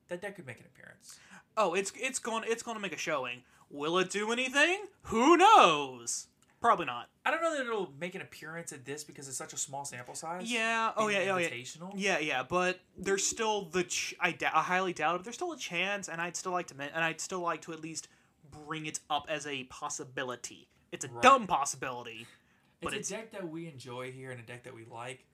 [0.08, 1.20] that deck could make an appearance.
[1.58, 3.44] Oh, it's it's going it's going to make a showing.
[3.70, 4.86] Will it do anything?
[5.04, 6.28] Who knows?
[6.60, 7.10] Probably not.
[7.26, 9.84] I don't know that it'll make an appearance at this because it's such a small
[9.84, 10.52] sample size.
[10.52, 10.92] Yeah.
[10.96, 11.32] Oh yeah.
[11.34, 11.50] Oh yeah.
[11.96, 15.18] Yeah, yeah, but there's still the ch- I, highly doubt it.
[15.20, 17.62] But there's still a chance, and I'd still like to men- and I'd still like
[17.64, 18.10] to at least
[18.52, 20.68] bring it up as a possibility.
[20.92, 21.24] It's a Right.
[21.24, 22.28] dumb possibility,
[22.82, 25.26] but it's, it's, a deck that we enjoy here and a deck that we like,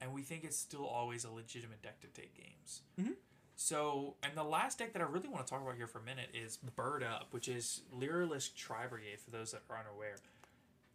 [0.00, 2.82] and we think it's still always a legitimate deck to take games.
[2.98, 3.16] Mhm.
[3.56, 6.02] So, and the last deck that I really want to talk about here for a
[6.02, 10.16] minute is Bird Up, which is Lyrilusc Tri Brigade for those that are unaware.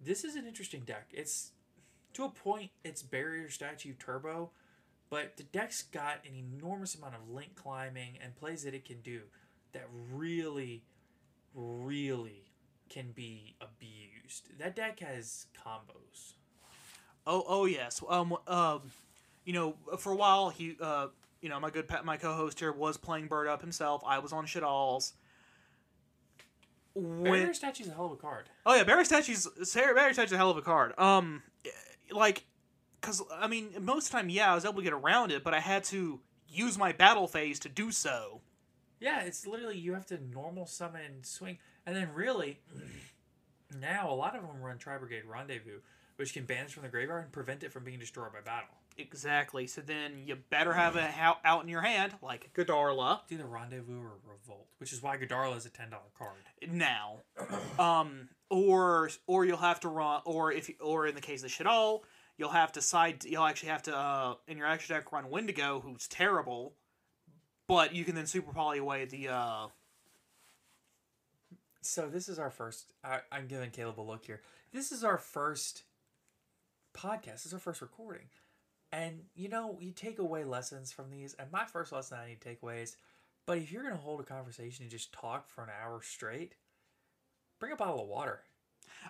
[0.02, 1.08] This is an interesting deck.
[1.12, 1.52] It's
[2.14, 4.52] to a point, it's Barrier Statue Turbo,
[5.10, 9.02] but the deck's got an enormous amount of link climbing and plays that it can
[9.02, 9.22] do
[9.72, 10.84] that really,
[11.54, 12.52] really
[12.90, 14.58] can be abused.
[14.60, 16.34] That deck has combos.
[17.28, 18.02] oh oh yes.
[18.08, 18.82] Um um,
[19.46, 21.08] you know, for a while he uh
[21.42, 24.02] you know my good pet my co-host here was playing Bird Up himself.
[24.06, 25.14] I was on Shaddolls.
[26.96, 28.50] When, Barrier Statue's a hell of a card.
[28.66, 30.98] Oh yeah, Barrier Statue's Sarah Barrier Statue's a hell of a card.
[31.00, 31.44] Um,
[32.12, 32.46] like,
[33.02, 35.44] cause I mean, most of the time, yeah, I was able to get around it,
[35.44, 38.42] but I had to use my battle phase to do so.
[39.00, 42.60] Yeah, it's literally you have to normal summon and swing, and then really,
[43.80, 45.80] now a lot of them run Tri Brigade Rendezvous,
[46.18, 48.76] which can banish from the graveyard and prevent it from being destroyed by battle.
[48.98, 49.66] Exactly.
[49.66, 53.22] So then you better have it out, out in your hand, like Gadarla.
[53.24, 56.36] It's either Rendezvous or Revolt, which is why Gadarla is a ten dollar card.
[56.70, 57.20] Now,
[57.80, 61.50] um, or or you'll have to run, or if you, or in the case of
[61.50, 62.02] Shaddoll,
[62.38, 63.24] you'll have to side.
[63.24, 66.74] You'll actually have to uh, in your extra deck run Wendigo, who's terrible,
[67.70, 69.68] but you can then super poly away the uh,
[71.82, 72.94] So this is our first.
[73.04, 74.42] I, I'm giving Caleb a look here.
[74.74, 75.84] This is our first
[76.98, 77.26] podcast.
[77.26, 78.26] This is our first recording,
[78.92, 81.36] and you know you take away lessons from these.
[81.36, 82.98] And my first lesson I need to take away is,
[83.46, 86.56] but if you're gonna hold a conversation and just talk for an hour straight,
[87.60, 88.42] bring a bottle of water.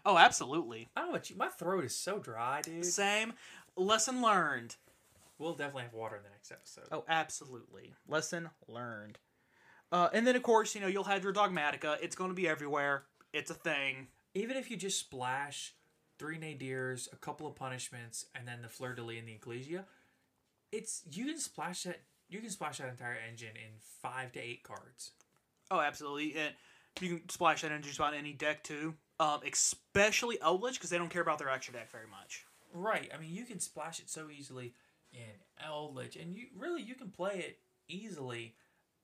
[0.06, 0.90] Oh, absolutely.
[0.98, 1.38] I don't know what you.
[1.38, 2.86] My throat is so dry, dude.
[2.86, 3.34] Same.
[3.78, 4.76] Lesson learned.
[5.40, 6.90] We'll definitely have water in the next episode.
[6.92, 7.94] Oh, absolutely.
[8.08, 9.18] Lesson learned.
[9.92, 11.98] Uh, and then, of course, you know, you'll have your Dogmatika.
[12.02, 13.06] It's going to be everywhere.
[13.34, 14.08] It's a thing.
[14.36, 15.74] Even if you just splash
[16.20, 19.86] three nadirs, a couple of punishments, and then the fleur de lis and the ecclesia,
[20.72, 22.02] it's you can splash that.
[22.28, 23.72] You can splash that entire engine in
[24.04, 25.12] five to eight cards.
[25.72, 26.36] Oh, absolutely.
[26.36, 26.54] And
[27.00, 28.94] you can splash that engine just about any deck, too.
[29.20, 32.46] Um, especially Eldritch, because they don't care about their extra deck very much.
[32.72, 33.10] Right.
[33.14, 34.74] I mean, you can splash it so easily
[35.14, 38.56] in Eldritch, and you really you can play it easily.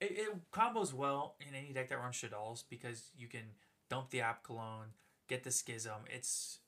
[0.01, 3.43] It, it combos well in any deck that runs Shaddolls because you can
[3.89, 4.91] dump the Apkallone,
[5.27, 6.01] get the Schism.
[6.13, 6.59] It's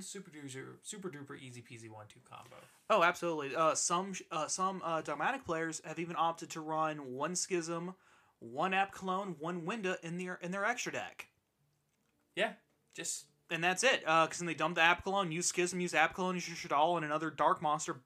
[0.00, 2.56] super duper super duper easy peasy one two combo.
[2.88, 3.54] Oh, absolutely.
[3.54, 7.94] Uh, some uh, some uh, Dogmatic players have even opted to run one Schism,
[8.38, 11.28] one Apkallone, one Winda in their in their extra deck.
[12.34, 12.52] Yeah,
[12.94, 14.02] just and that's it.
[14.06, 17.04] Uh because then they dump the Apkallone, use Schism, use Apkallone, use your Shaddoll, and
[17.04, 17.96] another Dark Monster.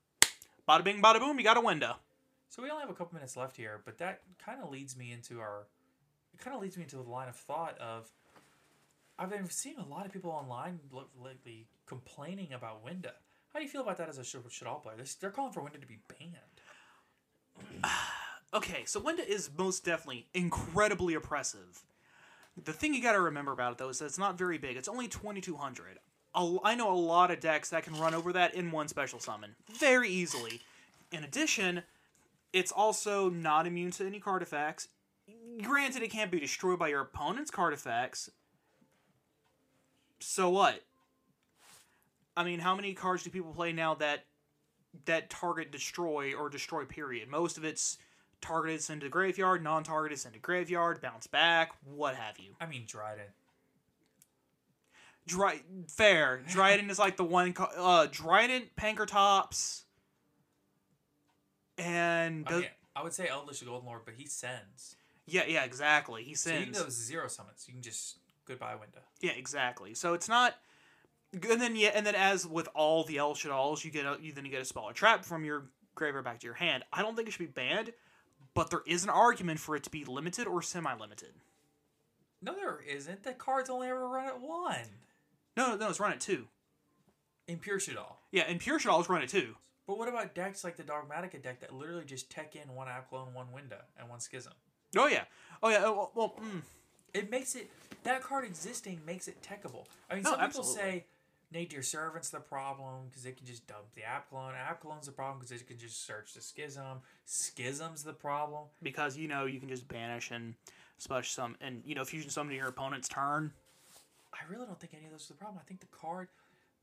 [0.68, 1.96] Bada bing, bada boom, you got a Winda.
[2.48, 5.10] So we only have a couple minutes left here, but that kind of leads me
[5.12, 5.66] into our.
[6.34, 8.10] It kind of leads me into the line of thought of.
[9.18, 10.80] I've been seeing a lot of people online
[11.22, 13.12] lately complaining about Winda.
[13.52, 14.96] How do you feel about that as a should, Shaddoll player?
[14.96, 17.84] They're, they're calling for Winda to be banned.
[18.54, 21.84] Okay, so Winda is most definitely incredibly oppressive.
[22.62, 24.76] The thing you got to remember about it though is that it's not very big.
[24.76, 25.98] It's only 2200.
[26.34, 29.20] A- I know a lot of decks that can run over that in one special
[29.20, 30.60] summon very easily.
[31.10, 31.82] In addition,
[32.52, 34.88] it's also not immune to any card effects.
[35.62, 38.30] Granted, it can't be destroyed by your opponent's card effects.
[40.20, 40.82] So what?
[42.36, 44.24] I mean, how many cards do people play now that
[45.04, 47.28] that target destroy or destroy period?
[47.28, 47.98] Most of it's
[48.40, 52.54] targeted send to the graveyard, non-targeted send to graveyard, bounce back, what have you.
[52.60, 53.26] I mean, Dryden.
[55.26, 56.42] Dry fair.
[56.48, 57.54] Dryden is like the one.
[57.58, 59.82] Uh, Dryden, Pankratops,
[61.78, 62.66] and I, mean,
[62.96, 64.96] I would say Eldritch the Golden Lord, but he sends.
[65.26, 66.24] yeah, yeah, exactly.
[66.24, 66.84] He So you can sends.
[66.84, 67.64] go zero summons.
[67.66, 68.98] You can just goodbye Winda.
[69.20, 69.94] Yeah, exactly.
[69.94, 70.56] So it's not.
[71.32, 74.32] And then yeah, and then as with all the El Shaddolls, you get a you
[74.32, 75.64] then you get a spell or trap from your
[75.94, 76.84] graveyard back to your hand.
[76.92, 77.92] I don't think it should be banned,
[78.54, 81.32] but there is an argument for it to be limited or semi-limited.
[82.42, 83.22] No, there isn't.
[83.22, 84.76] The cards only ever run at one.
[85.56, 86.46] No, no, no, it's run at two.
[87.48, 88.16] In Pure Shaddoll.
[88.30, 89.54] Yeah, and Pure Shaddolls run at two.
[89.86, 93.32] But what about decks like the Dogmatika deck that literally just tech in one Apkallone,
[93.34, 94.52] one Winda, and one Schism?
[94.96, 95.24] Oh yeah,
[95.62, 95.82] oh yeah.
[95.84, 96.62] oh, Well, well mm.
[97.14, 97.70] It makes it
[98.04, 99.86] that card existing makes it techable.
[100.10, 100.74] I mean, No, some people absolutely.
[100.82, 101.04] say
[101.52, 104.54] Nadir Servant's the problem because it can just dump the Apkallone.
[104.54, 107.00] Apkallone's the problem because it can just search the Schism.
[107.26, 108.64] Schism's the problem.
[108.82, 110.54] because you know you can just banish and
[110.96, 113.52] splash some, and you know fusion summon to your opponent's turn.
[114.32, 115.60] I really don't think any of those are the problem.
[115.62, 116.28] I think the card.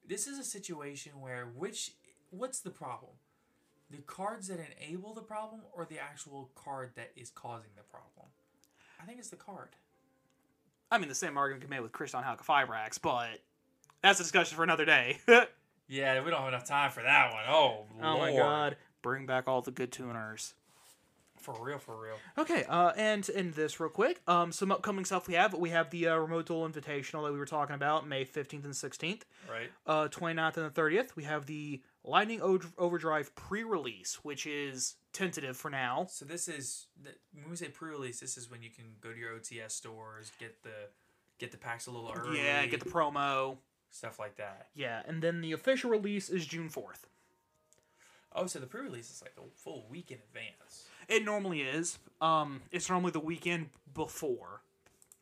[0.07, 1.93] This is a situation where which
[2.29, 3.11] what's the problem?
[3.91, 8.27] The cards that enable the problem, or the actual card that is causing the problem?
[9.01, 9.69] I think it's the card.
[10.91, 13.39] I mean, the same argument can be made with Crystron Halqifibrax, but
[14.01, 15.17] that's a discussion for another day.
[15.91, 17.43] Yeah, we don't have enough time for that one.
[17.47, 20.53] Oh, oh my god, bring back all the good tuners.
[21.39, 22.15] For real, for real.
[22.37, 25.53] Okay, uh, and in this real quick, um, some upcoming stuff we have.
[25.53, 28.73] We have the uh, Remote Duel Invitational that we were talking about, May 15th and
[28.73, 29.21] 16th.
[29.49, 29.69] Right.
[29.87, 35.55] Uh, 29th and the 30th, we have the Lightning O- Overdrive pre-release, which is tentative
[35.57, 36.07] for now.
[36.09, 38.19] So this is the, when we say pre-release.
[38.19, 40.69] This is when you can go to your OTS stores, get the
[41.39, 42.37] get the packs a little early.
[42.39, 43.57] Yeah, get the promo.
[43.91, 44.67] stuff like that.
[44.75, 47.05] Yeah, and then the official release is June 4th.
[48.35, 50.85] Oh, so the pre-release is like a full week in advance.
[51.09, 51.97] It normally is.
[52.21, 54.61] Um, it's normally the weekend before.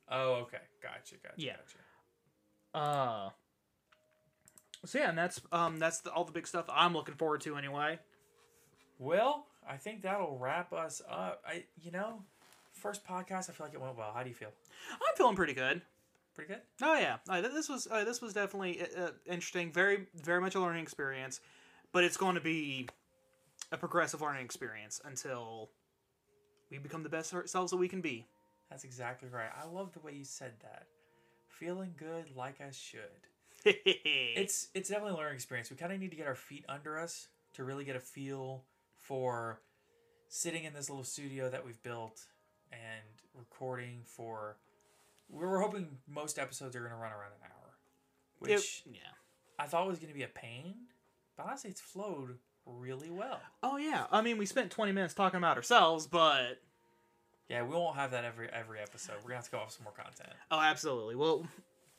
[0.10, 0.58] Oh, okay.
[0.84, 1.16] Gotcha.
[1.24, 1.36] Gotcha.
[1.38, 1.56] Yeah.
[2.74, 2.86] Gotcha.
[2.86, 3.30] Uh.
[4.86, 7.56] So yeah, and that's um that's the, all the big stuff I'm looking forward to
[7.56, 8.00] anyway.
[9.00, 11.44] Well, I think that'll wrap us up.
[11.48, 12.22] I, you know,
[12.74, 13.50] first podcast.
[13.50, 14.12] I feel like it went well.
[14.14, 14.52] How do you feel?
[14.92, 15.82] I'm feeling pretty good.
[16.36, 16.62] Pretty good.
[16.84, 19.72] Oh yeah, uh, th- this was uh, this was definitely uh, uh, interesting.
[19.72, 21.42] Very very much a learning experience,
[21.92, 22.88] but it's going to be
[23.72, 25.70] a progressive learning experience until
[26.72, 28.26] we become the best selves that we can be.
[28.70, 29.50] That's exactly right.
[29.62, 30.88] I love the way you said that.
[31.48, 33.00] Feeling good like I should.
[33.66, 35.70] it's It's definitely a learning experience.
[35.70, 38.64] We kind of need to get our feet under us to really get a feel
[39.00, 39.62] for
[40.30, 42.26] sitting in this little studio that we've built
[42.72, 43.02] and
[43.34, 44.58] recording for
[45.30, 47.74] we were hoping most episodes are going to run around an hour,
[48.40, 49.14] which It- yeah.
[49.60, 50.76] I thought was going to be a pain,
[51.36, 52.38] but honestly, it's flowed
[52.68, 53.40] really well.
[53.64, 54.06] Oh yeah.
[54.12, 56.62] I mean, we spent 20 minutes talking about ourselves, but
[57.50, 59.16] Yeah, we won't have that every every episode.
[59.18, 60.34] We're gonna have to go off some more content.
[60.52, 61.16] oh, absolutely.
[61.16, 61.48] Well,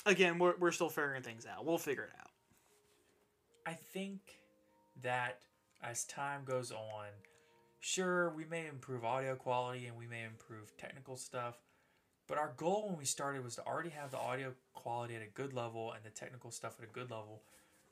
[0.07, 1.65] again, we're we're still figuring things out.
[1.65, 2.31] We'll figure it out.
[3.67, 4.21] I think
[5.03, 5.41] that
[5.83, 7.07] as time goes on,
[7.81, 11.59] sure, we may improve audio quality and we may improve technical stuff,
[12.27, 15.27] but our goal when we started was to already have the audio quality at a
[15.35, 17.43] good level and the technical stuff at a good level.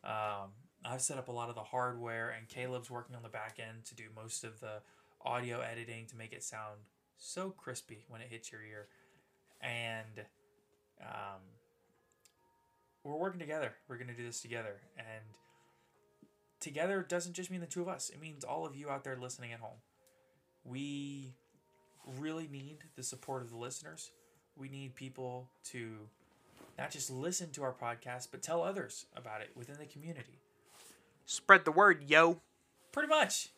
[0.03, 0.51] Um,
[0.87, 3.84] I've set up a lot of the hardware, and Caleb's working on the back end
[3.87, 4.80] to do most of the
[5.24, 6.78] audio editing to make it sound
[7.16, 8.87] so crispy when it hits your ear.
[9.61, 10.24] And
[11.03, 11.41] um,
[13.03, 13.72] we're working together.
[13.89, 14.80] We're going to do this together.
[14.99, 15.24] And
[16.61, 19.16] together doesn't just mean the two of us, it means all of you out there
[19.16, 19.78] listening at home.
[20.64, 21.34] We
[22.18, 24.11] really need the support of the listeners.
[24.57, 26.09] We need people to
[26.78, 30.41] not just listen to our podcast, but tell others about it within the community.
[31.27, 32.41] Spread the word, yo.
[32.93, 33.51] Pretty much.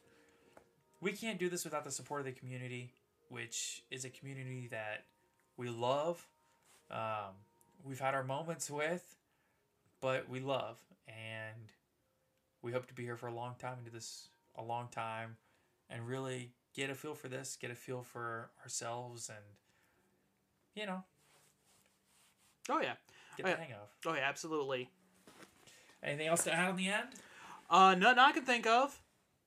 [1.00, 2.92] We can't do this without the support of the community,
[3.28, 5.04] which is a community that
[5.56, 6.26] we love.
[6.90, 7.34] Um,
[7.84, 9.16] we've had our moments with,
[10.00, 10.78] but we love.
[11.06, 11.70] And
[12.62, 15.36] we hope to be here for a long time and do this a long time
[15.88, 19.44] and really get a feel for this, get a feel for ourselves, and,
[20.74, 21.04] you know,
[22.70, 22.94] Oh yeah.
[23.36, 23.56] get Oh, the yeah.
[23.56, 23.88] hang of.
[24.06, 24.90] Oh yeah, absolutely.
[26.02, 27.08] Anything else to add on the end?
[27.70, 29.00] Uh, nothing I can think of.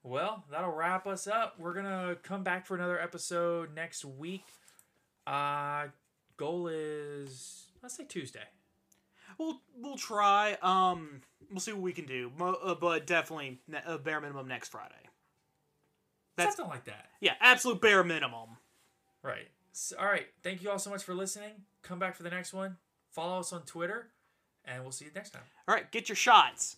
[0.03, 1.55] Well, that'll wrap us up.
[1.59, 4.45] We're gonna come back for another episode next week.
[5.28, 5.88] Uh
[6.38, 8.39] goal is let's say Tuesday.
[9.38, 10.57] We'll we'll try.
[10.61, 12.32] Um, we'll see what we can do.
[12.38, 14.95] Mo- uh, but definitely ne- uh, bare minimum next Friday.
[16.38, 17.09] That's Something like that.
[17.19, 18.57] yeah, absolute bare minimum.
[19.24, 19.47] Right.
[19.74, 20.28] So, all right.
[20.43, 21.51] Thank you all so much for listening.
[21.84, 22.78] Come back for the next one.
[23.11, 24.07] Follow us on Twitter,
[24.65, 25.43] and we'll see you next time.
[25.67, 26.78] All right, get your shots.